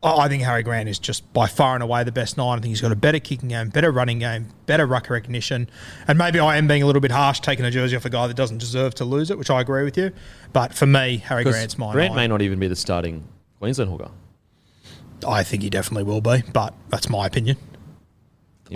[0.03, 2.57] I I think Harry Grant is just by far and away the best nine.
[2.57, 5.69] I think he's got a better kicking game, better running game, better ruck recognition.
[6.07, 8.27] And maybe I am being a little bit harsh taking a jersey off a guy
[8.27, 10.11] that doesn't deserve to lose it, which I agree with you.
[10.51, 12.15] But for me, Harry Grant's my Grant nine.
[12.17, 13.23] may not even be the starting
[13.59, 14.11] Queensland hooker.
[15.25, 17.57] I think he definitely will be, but that's my opinion.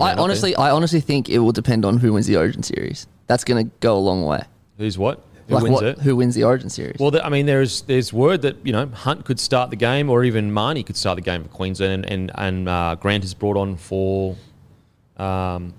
[0.00, 0.22] I not be.
[0.22, 3.06] honestly, I honestly think it will depend on who wins the Origin series.
[3.26, 4.44] That's going to go a long way.
[4.78, 5.22] Who's what?
[5.48, 5.98] Who like wins what, it?
[6.00, 6.96] who wins the Origin series?
[7.00, 10.10] Well, the, I mean, there's there's word that you know Hunt could start the game,
[10.10, 13.32] or even Mahoney could start the game for Queensland, and and, and uh, Grant is
[13.32, 14.36] brought on for,
[15.16, 15.72] um,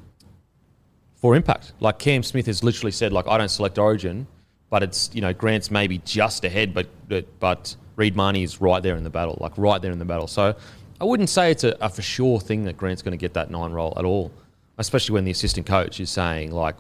[1.18, 1.74] for impact.
[1.80, 4.26] Like Cam Smith has literally said, like I don't select Origin,
[4.72, 8.82] but it's you know Grant's maybe just ahead, but but, but Reed Mahoney is right
[8.82, 10.28] there in the battle, like right there in the battle.
[10.28, 10.56] So
[11.00, 13.52] I wouldn't say it's a, a for sure thing that Grant's going to get that
[13.52, 14.32] nine role at all,
[14.80, 16.76] especially when the assistant coach is saying like,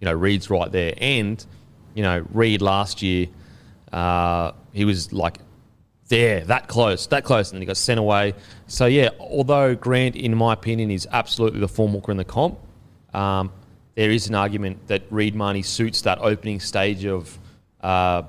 [0.00, 1.44] you know, Reed's right there, and
[1.94, 3.26] you know, Reed last year,
[3.92, 5.38] uh, he was like
[6.08, 8.34] there, that close, that close, and then he got sent away.
[8.66, 12.58] So yeah, although Grant, in my opinion, is absolutely the form hooker in the comp,
[13.14, 13.52] um,
[13.94, 17.38] there is an argument that Reed Mahoney suits that opening stage of
[17.80, 18.22] uh,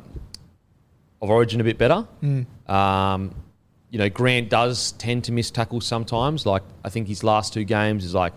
[1.22, 2.08] of Origin a bit better.
[2.68, 3.36] Um,
[3.92, 6.46] you know, Grant does tend to miss tackles sometimes.
[6.46, 8.34] Like I think his last two games is like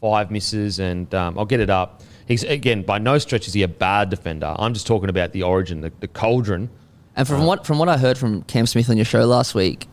[0.00, 2.02] five misses, and um, I'll get it up.
[2.30, 4.54] He's again by no stretch is he a bad defender.
[4.56, 6.70] I'm just talking about the Origin, the, the cauldron.
[7.16, 9.88] And from what from what I heard from Cam Smith on your show last week,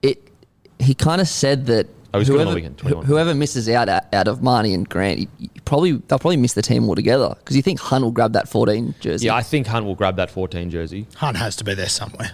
[0.00, 0.30] it
[0.78, 4.40] he kind of said that Oh, he's good whoever, weekend, whoever misses out out of
[4.40, 7.80] Mahoney and Grant, you, you probably they'll probably miss the team altogether because you think
[7.80, 9.26] Hunt will grab that 14 jersey.
[9.26, 11.08] Yeah, I think Hunt will grab that 14 jersey.
[11.16, 12.30] Hunt has to be there somewhere.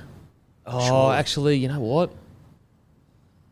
[0.67, 2.13] Oh, actually, you know what?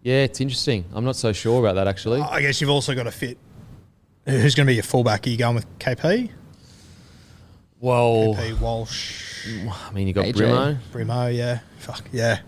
[0.02, 0.84] Yeah, it's interesting.
[0.92, 2.20] I'm not so sure about that actually.
[2.20, 3.38] I guess you've also got to fit.
[4.28, 5.26] Who's going to be your fullback?
[5.26, 6.30] Are you going with KP?
[7.80, 9.46] Well, KP, Walsh,
[9.88, 10.32] I mean, you got AJ.
[10.34, 10.78] Brimo.
[10.92, 11.60] Brimo, yeah.
[11.78, 12.40] Fuck, yeah.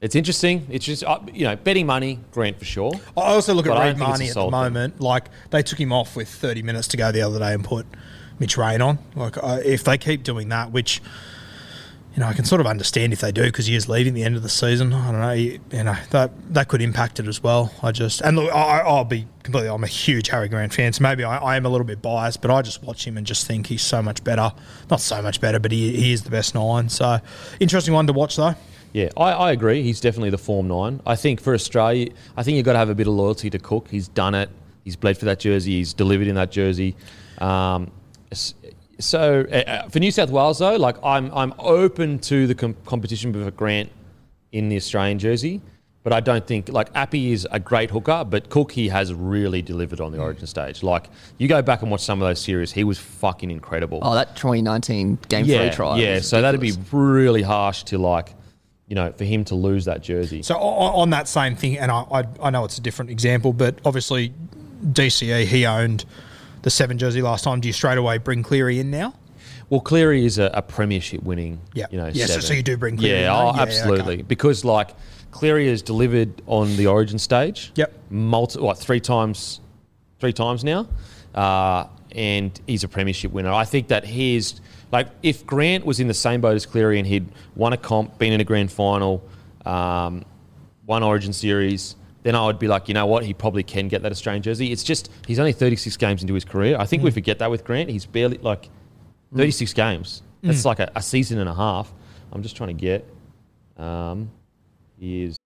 [0.00, 0.66] It's interesting.
[0.70, 2.92] It's just uh, you know betting money, Grant for sure.
[3.16, 4.60] I also look But at don't Reed think it's a Mahoney at the solid thing.
[4.72, 5.00] moment.
[5.00, 7.84] Like they took him off with 30 minutes to go the other day and put
[8.38, 8.98] Mitch Rain on.
[9.14, 11.02] Like uh, if they keep doing that, which
[12.14, 14.22] you know I can sort of understand if they do because he is leaving the
[14.24, 14.92] end of the season.
[14.92, 15.32] I don't know.
[15.32, 17.72] You, you know that that could impact it as well.
[17.82, 19.70] I just and look, I, I'll be completely.
[19.70, 22.42] I'm a huge Harry Grant fan, so maybe I, I am a little bit biased,
[22.42, 24.52] but I just watch him and just think he's so much better.
[24.90, 26.88] Not so much better, but he, he is the best nine.
[26.88, 27.20] So
[27.60, 28.54] interesting one to watch though.
[28.92, 29.82] Yeah, I, I agree.
[29.82, 31.00] He's definitely the form nine.
[31.06, 33.58] I think for Australia, I think you've got to have a bit of loyalty to
[33.58, 33.88] Cook.
[33.88, 34.50] He's done it.
[34.84, 35.72] He's bled for that jersey.
[35.72, 36.96] He's delivered in that jersey.
[37.38, 37.92] Um,
[39.00, 42.76] so uh, uh, for New South Wales though, like I'm I'm open to the com-
[42.84, 43.90] competition with a Grant
[44.52, 45.60] in the Australian jersey,
[46.02, 49.62] but I don't think like Appy is a great hooker, but Cook he has really
[49.62, 50.82] delivered on the Origin stage.
[50.82, 51.08] Like
[51.38, 54.36] you go back and watch some of those series, he was fucking incredible Oh, that
[54.36, 55.98] 2019 game yeah, three try.
[55.98, 58.34] Yeah, was so that'd be really harsh to like,
[58.88, 60.42] you know, for him to lose that jersey.
[60.42, 63.52] So on, on that same thing, and I, I I know it's a different example,
[63.52, 64.32] but obviously
[64.84, 66.04] DCE he owned
[66.62, 67.60] the seven jersey last time.
[67.60, 69.14] Do you straight away bring Cleary in now?
[69.68, 71.86] well, Cleary is a, a premiership winning, Yeah.
[71.92, 74.14] you know, Yeah, so- so you do bring Cleary yeah, in, oh, Yeah, yeah, absolutely,
[74.14, 74.22] okay.
[74.22, 74.90] because like
[75.30, 77.70] Cleary has delivered on the Origin stage.
[77.76, 77.92] Yep.
[78.10, 79.60] multi, what three times,
[80.18, 80.88] three times now,
[81.36, 81.84] uh,
[82.16, 83.52] and he's a premiership winner.
[83.52, 87.06] I think that he's like if Grant was in the same boat as Cleary and
[87.06, 89.22] he'd won a comp, been in a grand final,
[89.64, 90.24] um,
[90.84, 91.94] won Origin series.
[92.22, 93.24] Then I would be like, you know what?
[93.24, 94.72] He probably can get that Australian jersey.
[94.72, 96.76] It's just he's only 36 games into his career.
[96.76, 96.86] I Hmm.
[96.88, 97.88] think we forget that with Grant.
[97.90, 98.68] He's barely like
[99.34, 100.22] 36 games.
[100.42, 100.48] Hmm.
[100.48, 101.92] That's like a, a season and a half.
[102.32, 103.08] I'm just trying to get.
[103.76, 104.30] Um,
[104.98, 105.36] he is.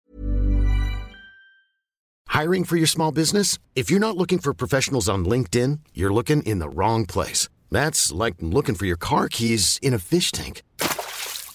[2.28, 3.58] Hiring for your small business?
[3.76, 7.48] If you're not looking for professionals on LinkedIn, you're looking in the wrong place.
[7.70, 10.62] That's like looking for your car keys in a fish tank.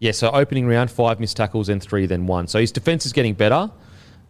[0.00, 2.46] Yeah, so opening round, five missed tackles and three, then one.
[2.48, 3.70] So his defense is getting better,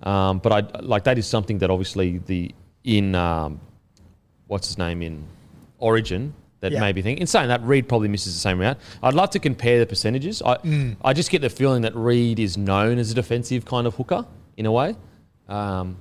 [0.03, 3.61] um, but I like that is something that obviously the in um,
[4.47, 5.25] what's his name in
[5.79, 6.81] Origin that Yeah.
[6.81, 7.19] maybe think.
[7.21, 8.77] In saying that, Reed probably misses the same round.
[9.03, 10.43] I'd love to compare the percentages.
[10.43, 10.97] I Mm.
[11.05, 14.25] I just get the feeling that Reed is known as a defensive kind of hooker
[14.57, 14.97] in a way.
[15.49, 15.97] Um,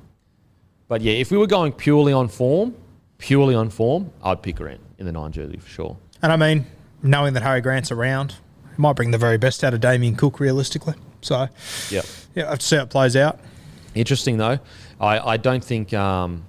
[0.88, 2.76] but yeah, if we were going purely on form,
[3.18, 5.98] purely on form, I'd pick Grant in the nine jersey for sure.
[6.22, 6.66] And I mean,
[7.02, 8.36] knowing that Harry Grant's around,
[8.74, 10.96] it might bring the very best out of Damien Cook realistically.
[11.22, 11.48] So
[11.90, 12.06] Yep.
[12.36, 13.40] yeah, I have to see how it plays out.
[13.96, 14.60] Interesting though.
[15.00, 16.46] I, I don't think um,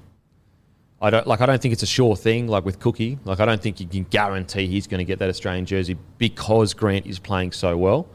[1.00, 3.18] I don't like I don't think it's a sure thing like with Cookie.
[3.24, 6.72] Like I don't think you can guarantee he's going to get that Australian jersey because
[6.74, 8.08] Grant is playing so well.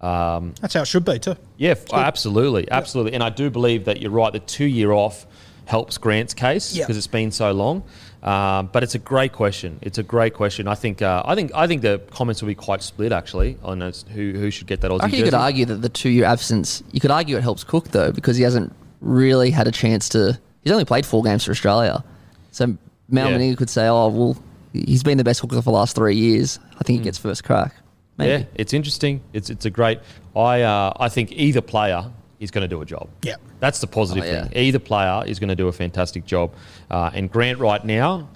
[0.00, 1.36] Um, That's how it should be too.
[1.58, 3.12] yeah, absolutely, absolutely.
[3.12, 4.32] And I do believe that you're right.
[4.32, 5.26] The two year off
[5.66, 7.82] helps Grant's case because it's been so long.
[8.22, 9.78] Um, but it's a great question.
[9.80, 10.68] It's a great question.
[10.68, 13.80] I think uh, I think I think the comments will be quite split actually on
[13.80, 16.82] who who should get that Aussie I reckon you could argue that the two-year absence.
[16.92, 20.38] You could argue it helps Cook though because he hasn't really had a chance to.
[20.62, 22.04] He's only played four games for Australia,
[22.50, 22.76] so
[23.08, 23.38] Mal Yeah.
[23.38, 24.36] Meninga could say, "Oh well,
[24.74, 26.58] he's been the best hooker for the last three years.
[26.78, 27.74] I think he gets first crack."
[28.18, 28.30] Maybe.
[28.30, 29.22] Yeah, it's interesting.
[29.32, 29.98] It's it's a great.
[30.36, 32.04] I uh, I think either player
[32.40, 33.08] is going to do a job.
[33.22, 33.36] Yeah.
[33.60, 34.44] That's the positive Oh, yeah.
[34.44, 34.56] thing.
[34.56, 36.52] Either player is going to do a fantastic job.
[36.90, 38.28] Uh, and Grant right now,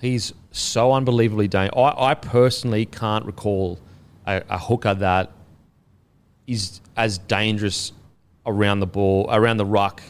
[0.00, 1.74] he's so unbelievably dangerous.
[1.76, 3.80] I, I personally can't recall
[4.26, 5.32] a, a hooker that
[6.46, 7.92] is as dangerous
[8.44, 10.02] around the ball, around the ruck,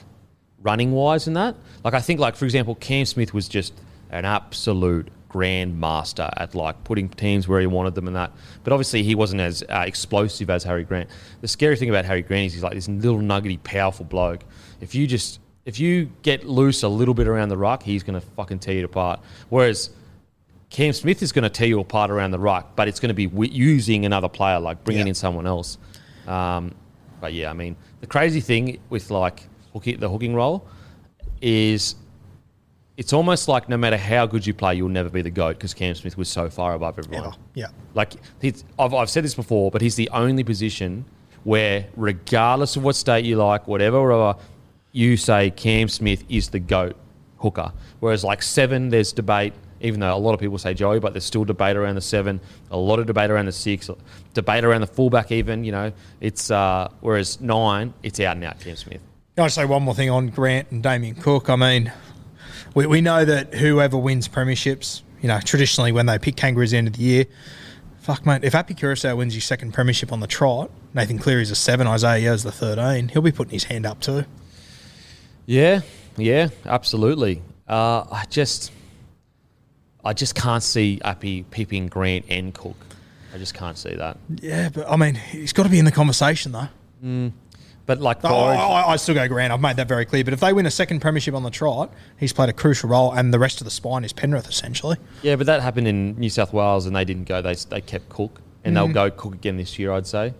[0.60, 1.54] running wise in that.
[1.84, 3.72] Like I think, like for example, Cam Smith was just
[4.10, 8.32] an absolute grand master at like putting teams where he wanted them and that.
[8.64, 11.10] But obviously, he wasn't as uh, explosive as Harry Grant.
[11.42, 14.44] The scary thing about Harry Grant is he's like this little nuggety, powerful bloke.
[14.80, 18.18] If you just if you get loose a little bit around the ruck, he's going
[18.18, 19.20] to fucking tear you apart.
[19.50, 19.90] Whereas
[20.70, 23.28] Cam Smith is going to tear you apart around the ruck, but it's going to
[23.28, 25.10] be using another player, like bringing Yeah.
[25.10, 25.76] in someone else.
[26.26, 26.74] Um,
[27.20, 30.66] but yeah, I mean, the crazy thing with like hooking, the hooking role
[31.42, 31.94] is
[32.96, 35.74] it's almost like no matter how good you play, you'll never be the GOAT because
[35.74, 37.34] Cam Smith was so far above everyone.
[37.54, 37.66] Yeah.
[37.94, 41.04] Like, he's, I've, I've said this before, but he's the only position
[41.44, 44.38] where, regardless of what state you like, whatever, whatever,
[44.92, 46.96] you say Cam Smith is the GOAT
[47.38, 47.72] hooker.
[48.00, 51.26] Whereas, like, seven, there's debate, even though a lot of people say Joey, but there's
[51.26, 53.90] still debate around the seven, a lot of debate around the six,
[54.32, 55.92] debate around the fullback, even, you know.
[56.22, 59.02] It's, uh, whereas nine, it's out and out Cam Smith.
[59.36, 61.50] Can I say one more thing on Grant and Damien Cook?
[61.50, 61.92] I mean,
[62.76, 66.76] we, we know that whoever wins premierships, you know, traditionally when they pick Kangaroos the
[66.76, 67.24] end of the year,
[68.00, 71.56] fuck, mate, if Api Koroisau wins his second premiership on the trot, Nathan Cleary's a
[71.56, 74.26] seven, Isaah Yeo's the 13, he'll be putting his hand up too.
[75.46, 75.80] Yeah,
[76.18, 77.42] yeah, absolutely.
[77.66, 78.70] Uh, I just,
[80.04, 82.76] I just can't see Api peeping Grant and Cook.
[83.34, 84.18] I just can't see that.
[84.28, 86.68] Yeah, but I mean, he's got to be in the conversation though.
[87.86, 89.52] But like, I, I, I still go Grant.
[89.52, 90.24] I've made that very clear.
[90.24, 93.12] But if they win a second premiership on the trot, he's played a crucial role,
[93.12, 94.96] and the rest of the spine is Penrith essentially.
[95.22, 97.40] yeah, but that happened in New South Wales, and they didn't go.
[97.40, 98.92] They they kept Cook, and Mm.
[98.92, 99.92] they'll go Cook again this year.
[99.92, 100.34] I'd say.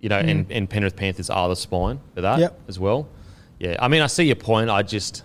[0.00, 2.60] You know, and, and Penrith Panthers are the spine for that Yep.
[2.68, 3.06] as well.
[3.58, 4.70] Yeah, I mean, I see your point.
[4.70, 5.24] I just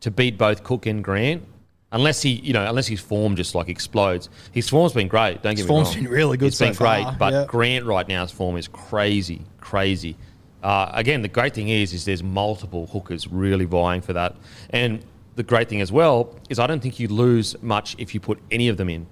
[0.00, 1.44] to beat both Cook and Grant,
[1.92, 4.28] unless he, you know, unless his form just like explodes.
[4.50, 5.42] His form's been great.
[5.42, 5.84] Don't get me wrong.
[5.84, 7.44] form's been really good It's been so great, far, but yeah.
[7.46, 10.16] Grant right now's form is crazy, crazy.
[10.62, 14.36] Uh, again, the great thing is, is there's multiple hookers really vying for that,
[14.70, 15.02] and
[15.36, 18.38] the great thing as well is I don't think you lose much if you put
[18.50, 19.06] any of them in.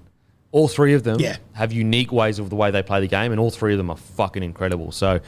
[0.52, 1.36] All three of them Yeah.
[1.52, 3.90] have unique ways of the way they play the game, and all three of them
[3.90, 4.92] are fucking incredible.
[4.92, 5.20] So,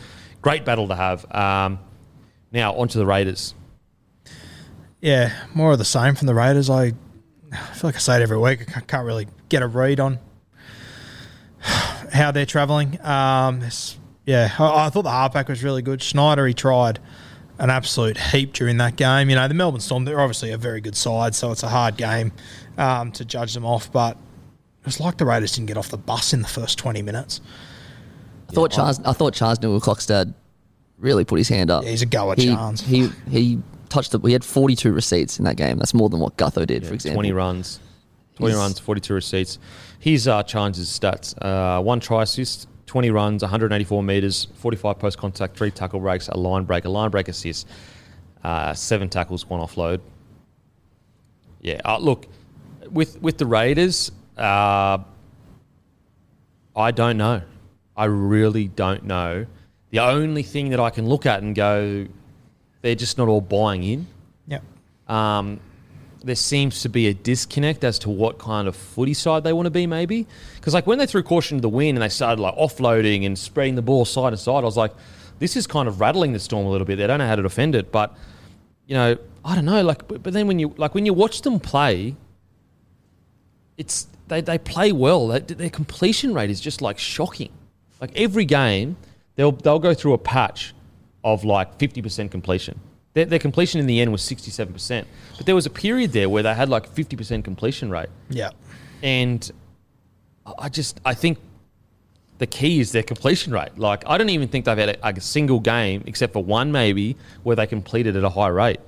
[0.42, 1.24] great battle to have.
[1.34, 1.78] Um,
[2.52, 3.54] now onto the Raiders.
[5.00, 6.68] Yeah, more of the same from the Raiders.
[6.68, 6.92] I,
[7.52, 8.76] I feel like I say it every week.
[8.76, 10.18] I can't really get a read on
[12.12, 12.98] how they're travelling.
[13.04, 16.02] Um, this- yeah, I, I thought the halfback was really good.
[16.02, 16.98] Schneider, he tried
[17.58, 19.28] an absolute heap during that game.
[19.30, 21.96] You know, the Melbourne Storm, they're obviously a very good side, so it's a hard
[21.96, 22.32] game
[22.78, 23.92] um, to judge them off.
[23.92, 24.16] But
[24.80, 27.40] it was like the Raiders didn't get off the bus in the first 20 minutes.
[28.48, 29.00] I thought Charnze.
[29.04, 30.34] I thought Charnze Nicoll-Klokstad
[30.98, 31.84] really put his hand up.
[31.84, 32.82] Yeah, he's a go at he, Charnze.
[32.82, 34.18] He he touched the.
[34.18, 35.78] We had forty two receipts in that game.
[35.78, 37.16] That's more than what Gutho did, for example.
[37.18, 37.78] 20 runs,
[38.36, 39.58] 20 He's- runs, 42 receipts.
[40.00, 45.56] Here's uh, Charnze' stats: uh, one try assist, 20 runs, 184 meters, 45 post contact,
[45.56, 47.68] three tackle breaks, a line break, a line break assist,
[48.42, 50.00] uh, seven tackles, one offload.
[51.60, 52.26] Yeah, uh, look,
[52.90, 54.98] with with the Raiders, uh,
[56.74, 57.42] I don't know.
[57.96, 59.46] I really don't know.
[59.90, 62.08] The only thing that I can look at and go,
[62.82, 64.06] they're just not all buying in
[64.48, 64.64] Yep.
[65.06, 65.60] um,
[66.22, 69.66] there seems to be a disconnect as to what kind of footy side they want
[69.66, 70.26] to be, maybe.
[70.56, 73.38] Because like when they threw caution to the wind and they started like offloading and
[73.38, 74.92] spreading the ball side to side, I was like,
[75.38, 76.96] this is kind of rattling the storm a little bit.
[76.96, 78.14] They don't know how to defend it, but
[78.86, 79.82] you know, I don't know.
[79.82, 82.16] Like, but then when you like when you watch them play,
[83.78, 85.28] it's they, they play well.
[85.28, 87.50] They, their completion rate is just like shocking.
[88.00, 88.96] Like every game,
[89.36, 90.74] they'll they'll go through a patch
[91.24, 92.78] of like fifty percent completion.
[93.14, 96.12] Their, their completion in the end was sixty seven percent, but there was a period
[96.12, 98.50] there where they had like fifty percent completion rate, Yeah.
[99.02, 99.50] and
[100.58, 101.38] I just I think
[102.38, 103.76] the key is their completion rate.
[103.76, 107.16] Like I don't even think they've had a, a single game except for one maybe
[107.42, 108.80] where they completed at a high rate.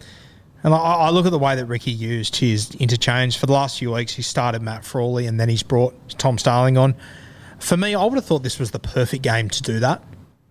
[0.65, 3.81] And I, I look at the way that Ricky used his interchange for the last
[3.81, 4.13] few weeks.
[4.15, 6.95] He started Matt Frawley and then he's brought Tom Starling on.
[7.59, 10.03] For me, I would have thought this was the perfect game to do that.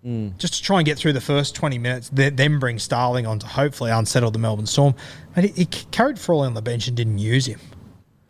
[0.03, 3.37] Just to try and get through the first 20 minutes, then, then bring Starling on
[3.39, 4.95] to hopefully unsettle the Melbourne Storm.
[5.35, 7.59] And he, he carried Frawley on the bench and didn't use him.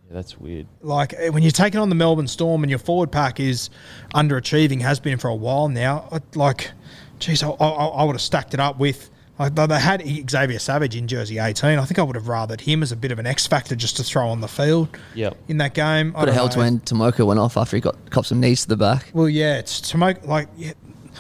[0.08, 0.68] Yeah, that's weird.
[0.82, 3.70] Like eh, when you're taking on the Melbourne Storm and your forward pack is
[4.14, 6.10] underachieving, has been for a while now.
[6.12, 6.72] I- Like,
[7.20, 9.10] geez, I, I, I would have stacked it up with.
[9.40, 11.80] Like they they had Xavier Savage in jersey 18.
[11.80, 13.98] I think I would have rathered him as a bit of an X factor just
[13.98, 14.90] to throw on the field.
[15.16, 15.36] Yep.
[15.48, 16.54] In that game, I Could have don't held know.
[16.54, 19.10] to when Timoko went off after he got copped some knees to the back.
[19.14, 20.28] Well, yeah, it's Timoko.
[20.28, 20.74] Like yeah,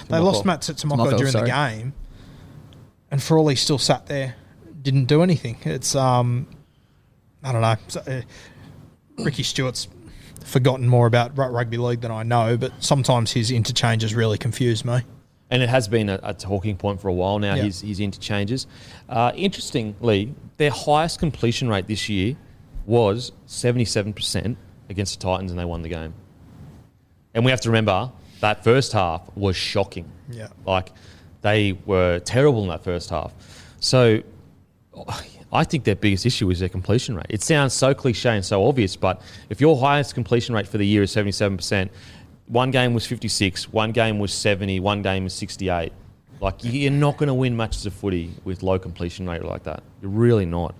[0.09, 0.23] they Timoko.
[0.23, 1.49] lost Matt to Timoko Timoko, during sorry.
[1.49, 1.93] the game.
[3.11, 4.35] and for all he still sat there,
[4.81, 5.57] didn't do anything.
[5.63, 6.47] It's um,
[7.43, 7.75] I don't know.
[7.87, 8.21] So, uh,
[9.23, 9.87] Ricky Stuart's
[10.45, 15.01] forgotten more about rugby league than I know, but sometimes his interchanges really confuse me.
[15.51, 17.63] And it has been a, a talking point for a while now, Yeah.
[17.63, 18.67] his, his interchanges.
[19.09, 22.37] Uh, interestingly, their highest completion rate this year
[22.85, 24.55] was 77%
[24.89, 26.13] against the Titans, and they won the game.
[27.33, 28.11] And we have to remember
[28.41, 30.11] that first half was shocking.
[30.29, 30.49] Yeah.
[30.65, 30.91] Like,
[31.41, 33.33] they were terrible in that first half.
[33.79, 34.21] So,
[35.53, 37.27] I think their biggest issue is their completion rate.
[37.29, 40.85] It sounds so cliche and so obvious, but if your highest completion rate for the
[40.85, 41.89] year is 77%,
[42.47, 45.93] one game was 56, one game was 70, one game was 68.
[46.39, 49.83] Like, you're not going to win matches of footy with low completion rate like that.
[50.01, 50.73] You're really not.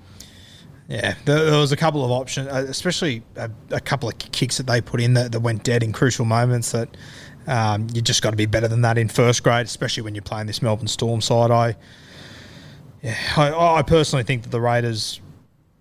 [0.88, 4.57] Yeah, there, there was a couple of options, uh, especially a, a couple of kicks
[4.57, 6.72] that they put in that, that went dead in crucial moments.
[6.72, 6.89] That
[7.47, 10.21] um, you just got to be better than that in first grade, especially when you're
[10.21, 11.51] playing this Melbourne Storm side.
[11.51, 11.75] I,
[13.01, 15.19] yeah, I, I personally think that the Raiders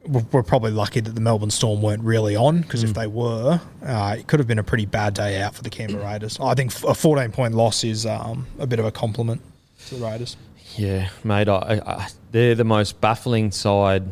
[0.07, 3.61] were, were probably lucky that the Melbourne Storm weren't really on because if they were,
[3.85, 6.39] uh, it could have been a pretty bad day out for the Canberra Raiders.
[6.41, 9.43] I think a 14 point loss is um, a bit of a compliment
[9.89, 10.37] to the Raiders.
[10.77, 14.05] Yeah, mate, I, I, they're the most baffling side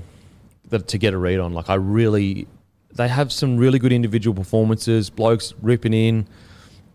[0.70, 1.55] that, to get a read on.
[1.55, 2.46] Like, I really,
[2.92, 6.26] they have some really good individual performances, blokes ripping in,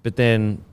[0.03, 0.63] but then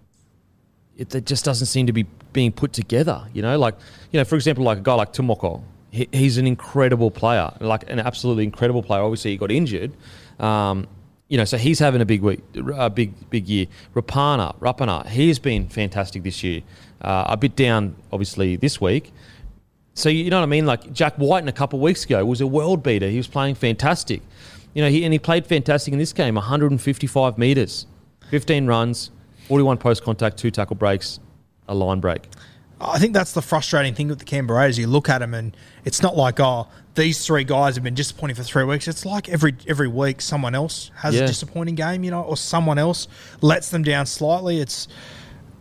[0.96, 3.26] it, it just doesn't seem to be being put together.
[3.32, 3.74] You know, like,
[4.12, 7.88] you know, for example, like a guy like Timoko, he, he's an incredible player, like
[7.90, 9.02] an absolutely incredible player.
[9.02, 9.92] Obviously, he got injured.
[10.38, 10.86] Um,
[11.28, 12.40] you know, so he's having a big week,
[12.74, 13.66] a big big year.
[13.94, 16.62] Rapana, Rapana, he's been fantastic this year.
[17.00, 19.12] Uh, a bit down, obviously, this week.
[19.94, 20.66] So you know what I mean?
[20.66, 23.08] Like Jack Wighton, in a couple of weeks ago, was a world beater.
[23.08, 24.22] He was playing fantastic.
[24.74, 26.34] You know, he, and he played fantastic in this game.
[26.36, 27.86] 155 meters,
[28.28, 29.10] 15 runs,
[29.51, 31.18] 41 post contact, two tackle breaks,
[31.68, 32.22] a line break.
[32.80, 34.78] I think that's the frustrating thing with the Canberra Raiders.
[34.78, 38.36] You look at them, and it's not like oh, these three guys have been disappointing
[38.36, 38.86] for three weeks.
[38.86, 41.24] It's like every every week someone else has Yeah.
[41.24, 43.09] a disappointing game, you know, or someone else
[43.40, 44.61] lets them down slightly.
[44.61, 44.86] It's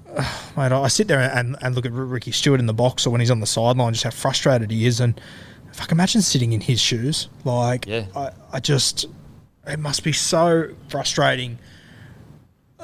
[0.55, 3.21] mate, I sit there and, and look at Ricky Stuart in the box, or when
[3.21, 5.19] he's on the sideline, just how frustrated he is, and
[5.75, 8.05] can imagine sitting in his shoes, like Yeah.
[8.15, 9.07] I, I just
[9.67, 11.57] it must be so frustrating.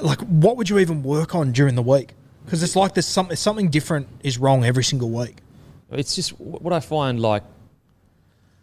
[0.00, 2.14] Like, what would you even work on during the week?
[2.44, 5.38] Because it's like there's something something different is wrong every single week.
[5.90, 7.42] It's just what I find like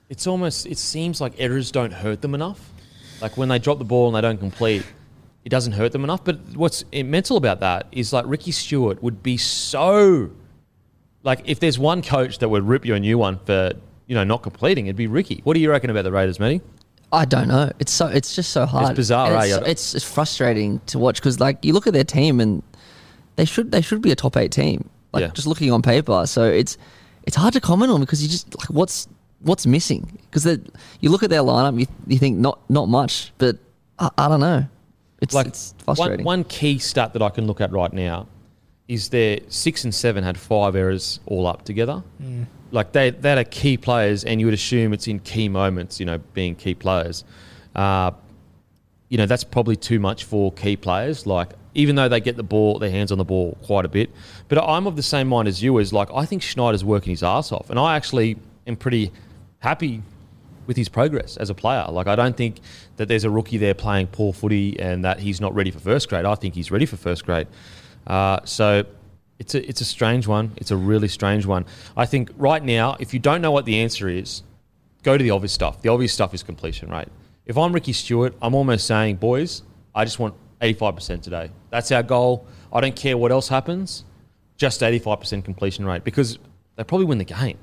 [0.09, 2.71] it's almost it seems like errors don't hurt them enough.
[3.21, 4.85] Like when they drop the ball and they don't complete,
[5.43, 6.23] it doesn't hurt them enough.
[6.23, 10.31] But what's eh, mental about that is like Ricky Stuart would be so
[11.23, 13.71] like if there's one coach that would rip you a new one for
[14.07, 15.41] you know not completing, it'd be Ricky.
[15.43, 16.61] What do you reckon about the Raiders, Matty?
[17.13, 17.71] I don't know.
[17.79, 18.95] It's so it's just so hard.
[18.95, 19.43] bizarre, And eh?
[19.45, 22.39] It's, I don't- it's, it's frustrating to watch because like you look at their team
[22.39, 22.63] and
[23.35, 24.89] they should they should be a top eight team.
[25.13, 25.27] Like Yeah.
[25.27, 26.77] just looking on paper, so it's
[27.23, 29.07] it's hard to comment on because you just like what's
[29.41, 30.45] what's missing because
[31.01, 33.57] you look at their lineup, you, you think not not much, but
[33.99, 34.65] I, I don't know.
[35.21, 36.25] It's like it's one, frustrating.
[36.25, 38.27] one key stat that I can look at right now
[38.87, 42.03] is their six and seven had five errors all up together.
[42.73, 45.99] Like they that are key players, and you would assume it's in key moments.
[45.99, 47.23] You know, being key players.
[47.75, 48.11] Uh,
[49.09, 51.27] you know that's probably too much for key players.
[51.27, 54.09] Like even though they get the ball, their hands on the ball quite a bit.
[54.47, 55.79] But I'm of the same mind as you.
[55.79, 59.11] As like I think Schneider's working his ass off, and I actually am pretty
[59.59, 60.01] happy
[60.65, 61.85] with his progress as a player.
[61.89, 62.59] Like I don't think
[62.97, 66.09] that there's a rookie there playing poor footy and that he's not ready for first
[66.09, 66.25] grade.
[66.25, 67.47] I think he's ready for first grade.
[68.07, 68.85] Uh, so
[69.43, 70.53] it's a it's a strange one.
[70.55, 71.65] It's a really strange one.
[71.97, 74.41] I think right now, if you don't know what the answer is,
[75.03, 75.81] go to the obvious stuff.
[75.81, 77.09] The obvious stuff is completion rate.
[77.45, 79.63] If I'm Ricky Stuart, I'm almost saying, boys,
[79.93, 81.51] I just want 85% today.
[81.71, 82.47] That's our goal.
[82.71, 84.05] I don't care what else happens,
[84.55, 86.39] just 85% completion rate because
[86.77, 87.57] they probably win the game.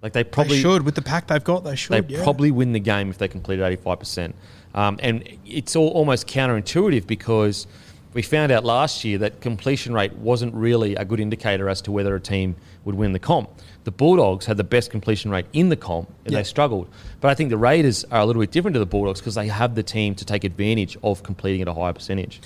[0.00, 1.64] Like they probably they should with the pack they've got.
[1.64, 2.10] They they should.
[2.10, 2.22] yeah.
[2.22, 4.32] probably win the game if they completed 85%.
[4.74, 7.66] Um, and it's all almost counterintuitive because
[8.12, 11.92] we found out last year that completion rate wasn't really a good indicator as to
[11.92, 13.50] whether a team would win the comp.
[13.84, 16.38] The Bulldogs had the best completion rate in the comp and Yeah.
[16.40, 16.88] they struggled.
[17.20, 19.46] But I think the Raiders are a little bit different to the Bulldogs because they
[19.48, 22.40] have the team to take advantage of completing at a higher percentage.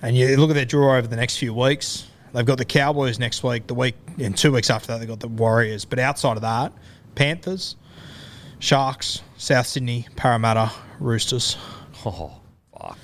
[0.00, 2.06] And you look at their draw over the next few weeks.
[2.32, 3.66] They've got the Cowboys next week.
[3.66, 5.84] The week and two weeks after that, they've got the Warriors.
[5.84, 6.72] But outside of that,
[7.14, 7.76] Panthers,
[8.58, 11.56] Sharks, South Sydney, Parramatta, Roosters.
[12.06, 12.32] Oh,
[12.76, 12.98] fuck.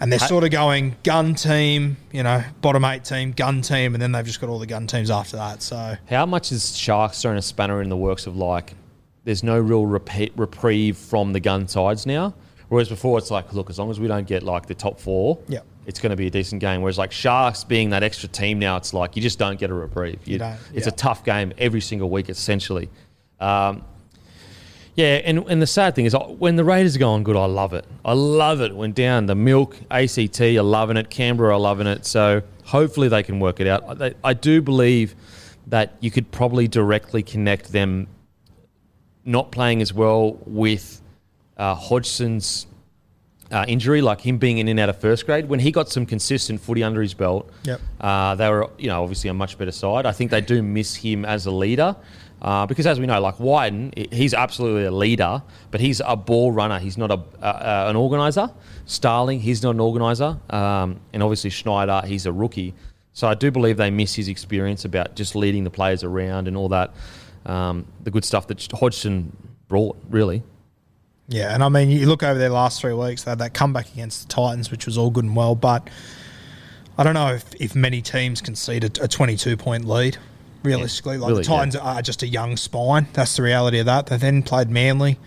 [0.00, 4.02] And they're sort of going gun team, you know, bottom eight team, gun team, and
[4.02, 5.62] then they've just got all the gun teams after that.
[5.62, 8.74] So How much is Sharks throwing a spanner in the works of like,
[9.24, 12.34] there's no real repeat, reprieve from the gun sides now?
[12.68, 15.38] Whereas before, it's like, look, as long as we don't get like the top four,
[15.48, 15.60] Yeah.
[15.86, 16.82] it's going to be a decent game.
[16.82, 19.74] Whereas like Sharks being that extra team now, it's like you just don't get a
[19.74, 20.20] reprieve.
[20.26, 20.92] You, don't, it's yeah.
[20.92, 22.90] a tough game every single week, essentially.
[23.38, 23.84] Um,
[24.96, 27.72] yeah, and, and the sad thing is, when the Raiders are going good, I love
[27.72, 27.84] it.
[28.04, 28.74] I love it.
[28.76, 32.06] When down the milk, ACT are loving it, Canberra are loving it.
[32.06, 34.00] So hopefully they can work it out.
[34.00, 35.14] I, I do believe
[35.66, 38.06] that you could probably directly connect them
[39.24, 41.00] not playing as well with
[41.56, 42.66] uh, Hodgson's
[43.50, 45.48] uh, injury, like him being in and out of first grade.
[45.48, 47.80] When he got some consistent footy under his belt, Yep.
[48.00, 50.06] uh, they were, you know, obviously a much better side.
[50.06, 51.96] I think they do miss him as a leader.
[52.44, 56.52] Uh, because as we know, like Wighton, he's absolutely a leader, but he's a ball
[56.52, 56.78] runner.
[56.78, 58.50] He's not a, uh, an organizer.
[58.84, 60.36] Starling, he's not an organizer.
[60.50, 62.74] Um, and obviously Schneider, he's a rookie.
[63.14, 66.54] So I do believe they miss his experience about just leading the players around and
[66.54, 66.92] all that.
[67.46, 69.34] Um, the good stuff that Hodgson
[69.68, 70.42] brought, really.
[71.28, 73.90] Yeah, and I mean, you look over their last three weeks, they had that comeback
[73.90, 75.88] against the Titans, which was all good and well, but
[76.98, 80.18] I don't know if, if many teams concede a, a 22 point lead,
[80.64, 81.18] realistically.
[81.18, 83.06] Like really, the Titans are just a young spine.
[83.12, 84.06] That's the reality of that.
[84.06, 85.18] They then played Manly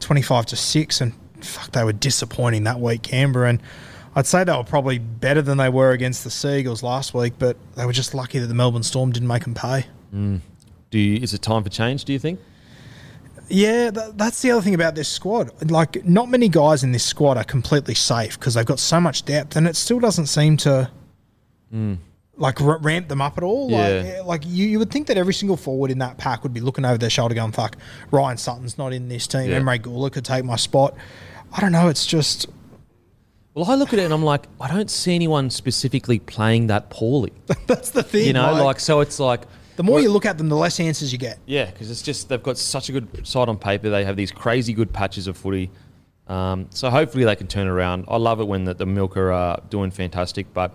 [0.00, 3.48] 25 to 6, and fuck, they were disappointing that week, Canberra.
[3.48, 3.62] And
[4.14, 7.56] I'd say they were probably better than they were against the Seagulls last week, but
[7.74, 9.86] they were just lucky that the Melbourne Storm didn't make them pay.
[10.14, 10.40] Mm.
[10.90, 12.04] Do you, is it time for change?
[12.04, 12.38] Do you think?
[13.48, 15.70] Yeah, th- that's the other thing about this squad.
[15.70, 19.24] Like, not many guys in this squad are completely safe because they've got so much
[19.24, 20.90] depth, and it still doesn't seem to
[21.72, 21.98] mm.
[22.36, 23.68] Like r- ramp them up at all.
[23.70, 24.02] Like, Yeah.
[24.16, 26.60] yeah, like you, you would think that every single forward in that pack would be
[26.60, 27.76] looking over their shoulder, going, "Fuck,
[28.10, 29.50] Ryan Sutton's not in this team.
[29.50, 29.60] Yeah.
[29.60, 30.94] Emre Guler could take my spot."
[31.52, 31.88] I don't know.
[31.88, 32.46] It's just
[33.54, 36.88] Well, I look at it and I'm like, I don't see anyone specifically playing that
[36.88, 37.34] poorly.
[37.66, 38.26] that's the thing.
[38.26, 39.42] You know, like, so it's like,
[39.76, 41.38] the more you look at them, the less answers you get.
[41.44, 43.90] yeah, because it's just they've got such a good side on paper.
[43.90, 45.70] They have these crazy good patches of footy.
[46.28, 48.06] Um, so hopefully they can turn around.
[48.08, 50.72] I love it when the, the Milk are uh, doing fantastic, but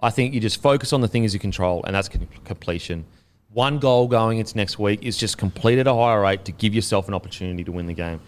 [0.00, 2.08] I think you just focus on the things you control, and that's
[2.44, 3.04] completion.
[3.52, 6.74] One goal going into next week is just complete at a higher rate to give
[6.74, 8.20] yourself an opportunity to win the game.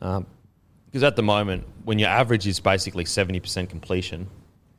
[0.00, 4.28] Because at the moment, when your average is basically seventy percent completion,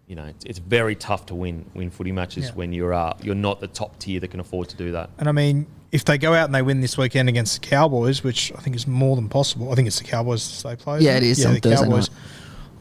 [0.07, 2.51] you know it's, it's very tough to win win footy matches Yeah.
[2.55, 5.09] when you're uh, you're not the top tier that can afford to do that.
[5.19, 8.23] And I mean, if they go out and they win this weekend against the Cowboys,
[8.23, 10.99] which I think is more than possible, I think it's the Cowboys they play.
[10.99, 12.09] Yeah, isn't it is on Thursday night.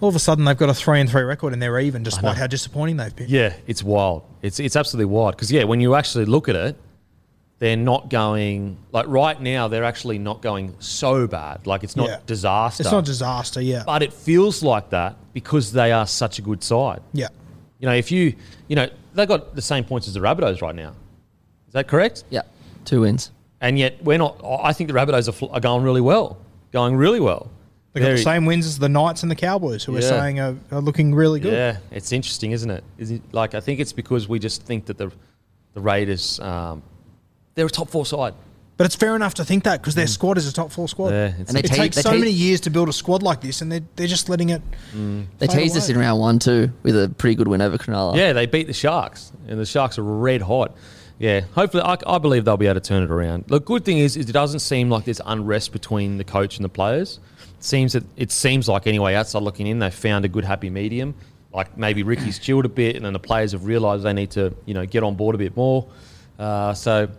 [0.01, 2.37] All of a sudden, they've got a three and three record, and they're even, despite
[2.37, 3.29] how disappointing they've been.
[3.29, 4.23] Yeah, it's wild.
[4.43, 6.77] It's it's absolutely wild because yeah, when you actually look at it,
[7.59, 9.69] they're not going like right now.
[9.69, 11.67] They're actually not going so bad.
[11.67, 12.19] Like it's not Yeah.
[12.25, 12.83] disaster.
[12.83, 13.61] It's not disaster.
[13.61, 17.03] Yeah, but it feels like that because they are such a good side.
[17.13, 17.29] yeah,
[17.79, 18.35] You know, if you
[18.69, 20.95] you know they got the same points as the Rabbitohs right now.
[21.69, 22.25] Is that correct?
[22.31, 22.43] Yeah,
[22.87, 23.31] two wins.
[23.61, 24.41] And yet we're not.
[24.65, 26.39] I think the Rabbitohs are, fl- are going really well,
[26.73, 27.51] going really well.
[27.93, 30.55] They got the same wins as the Knights and the Cowboys, who we're saying are,
[30.71, 31.53] are looking really good.
[31.53, 32.85] Yeah, it's interesting, isn't it?
[32.99, 35.11] Is it like I think it's because we just think that the
[35.75, 36.83] the Raiders um,
[37.55, 38.35] they're a top four side.
[38.77, 41.09] But it's fair enough to think that because their squad is a top four squad.
[41.09, 41.13] Mm.
[41.13, 42.95] Yeah, it's- And they it te- takes they so te- many years to build a
[42.95, 44.63] squad like this, and they're, they're just letting it.
[45.39, 48.17] They Fade teased us in round one too with a pretty good win over Cronulla.
[48.17, 50.75] Yeah, they beat the Sharks, and the Sharks are red hot.
[51.19, 53.45] Yeah, hopefully, I, I believe they'll be able to turn it around.
[53.49, 56.65] The good thing is, is it doesn't seem like there's unrest between the coach and
[56.65, 57.21] the players.
[57.61, 60.71] It seems that it seems like anyway, outside looking in, they found a good happy
[60.71, 61.15] medium.
[61.53, 64.55] Like maybe Ricky's chilled a bit, and then the players have realised they need to,
[64.65, 65.87] you know, get on board a bit more.
[66.39, 67.11] Uh, so,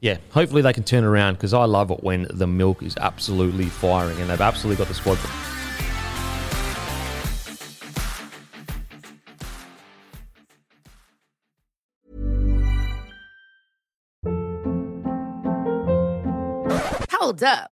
[0.00, 3.64] yeah, hopefully they can turn around because I love it when the milk is absolutely
[3.64, 5.18] firing, and they've absolutely got the squad.
[17.10, 17.73] Hold up.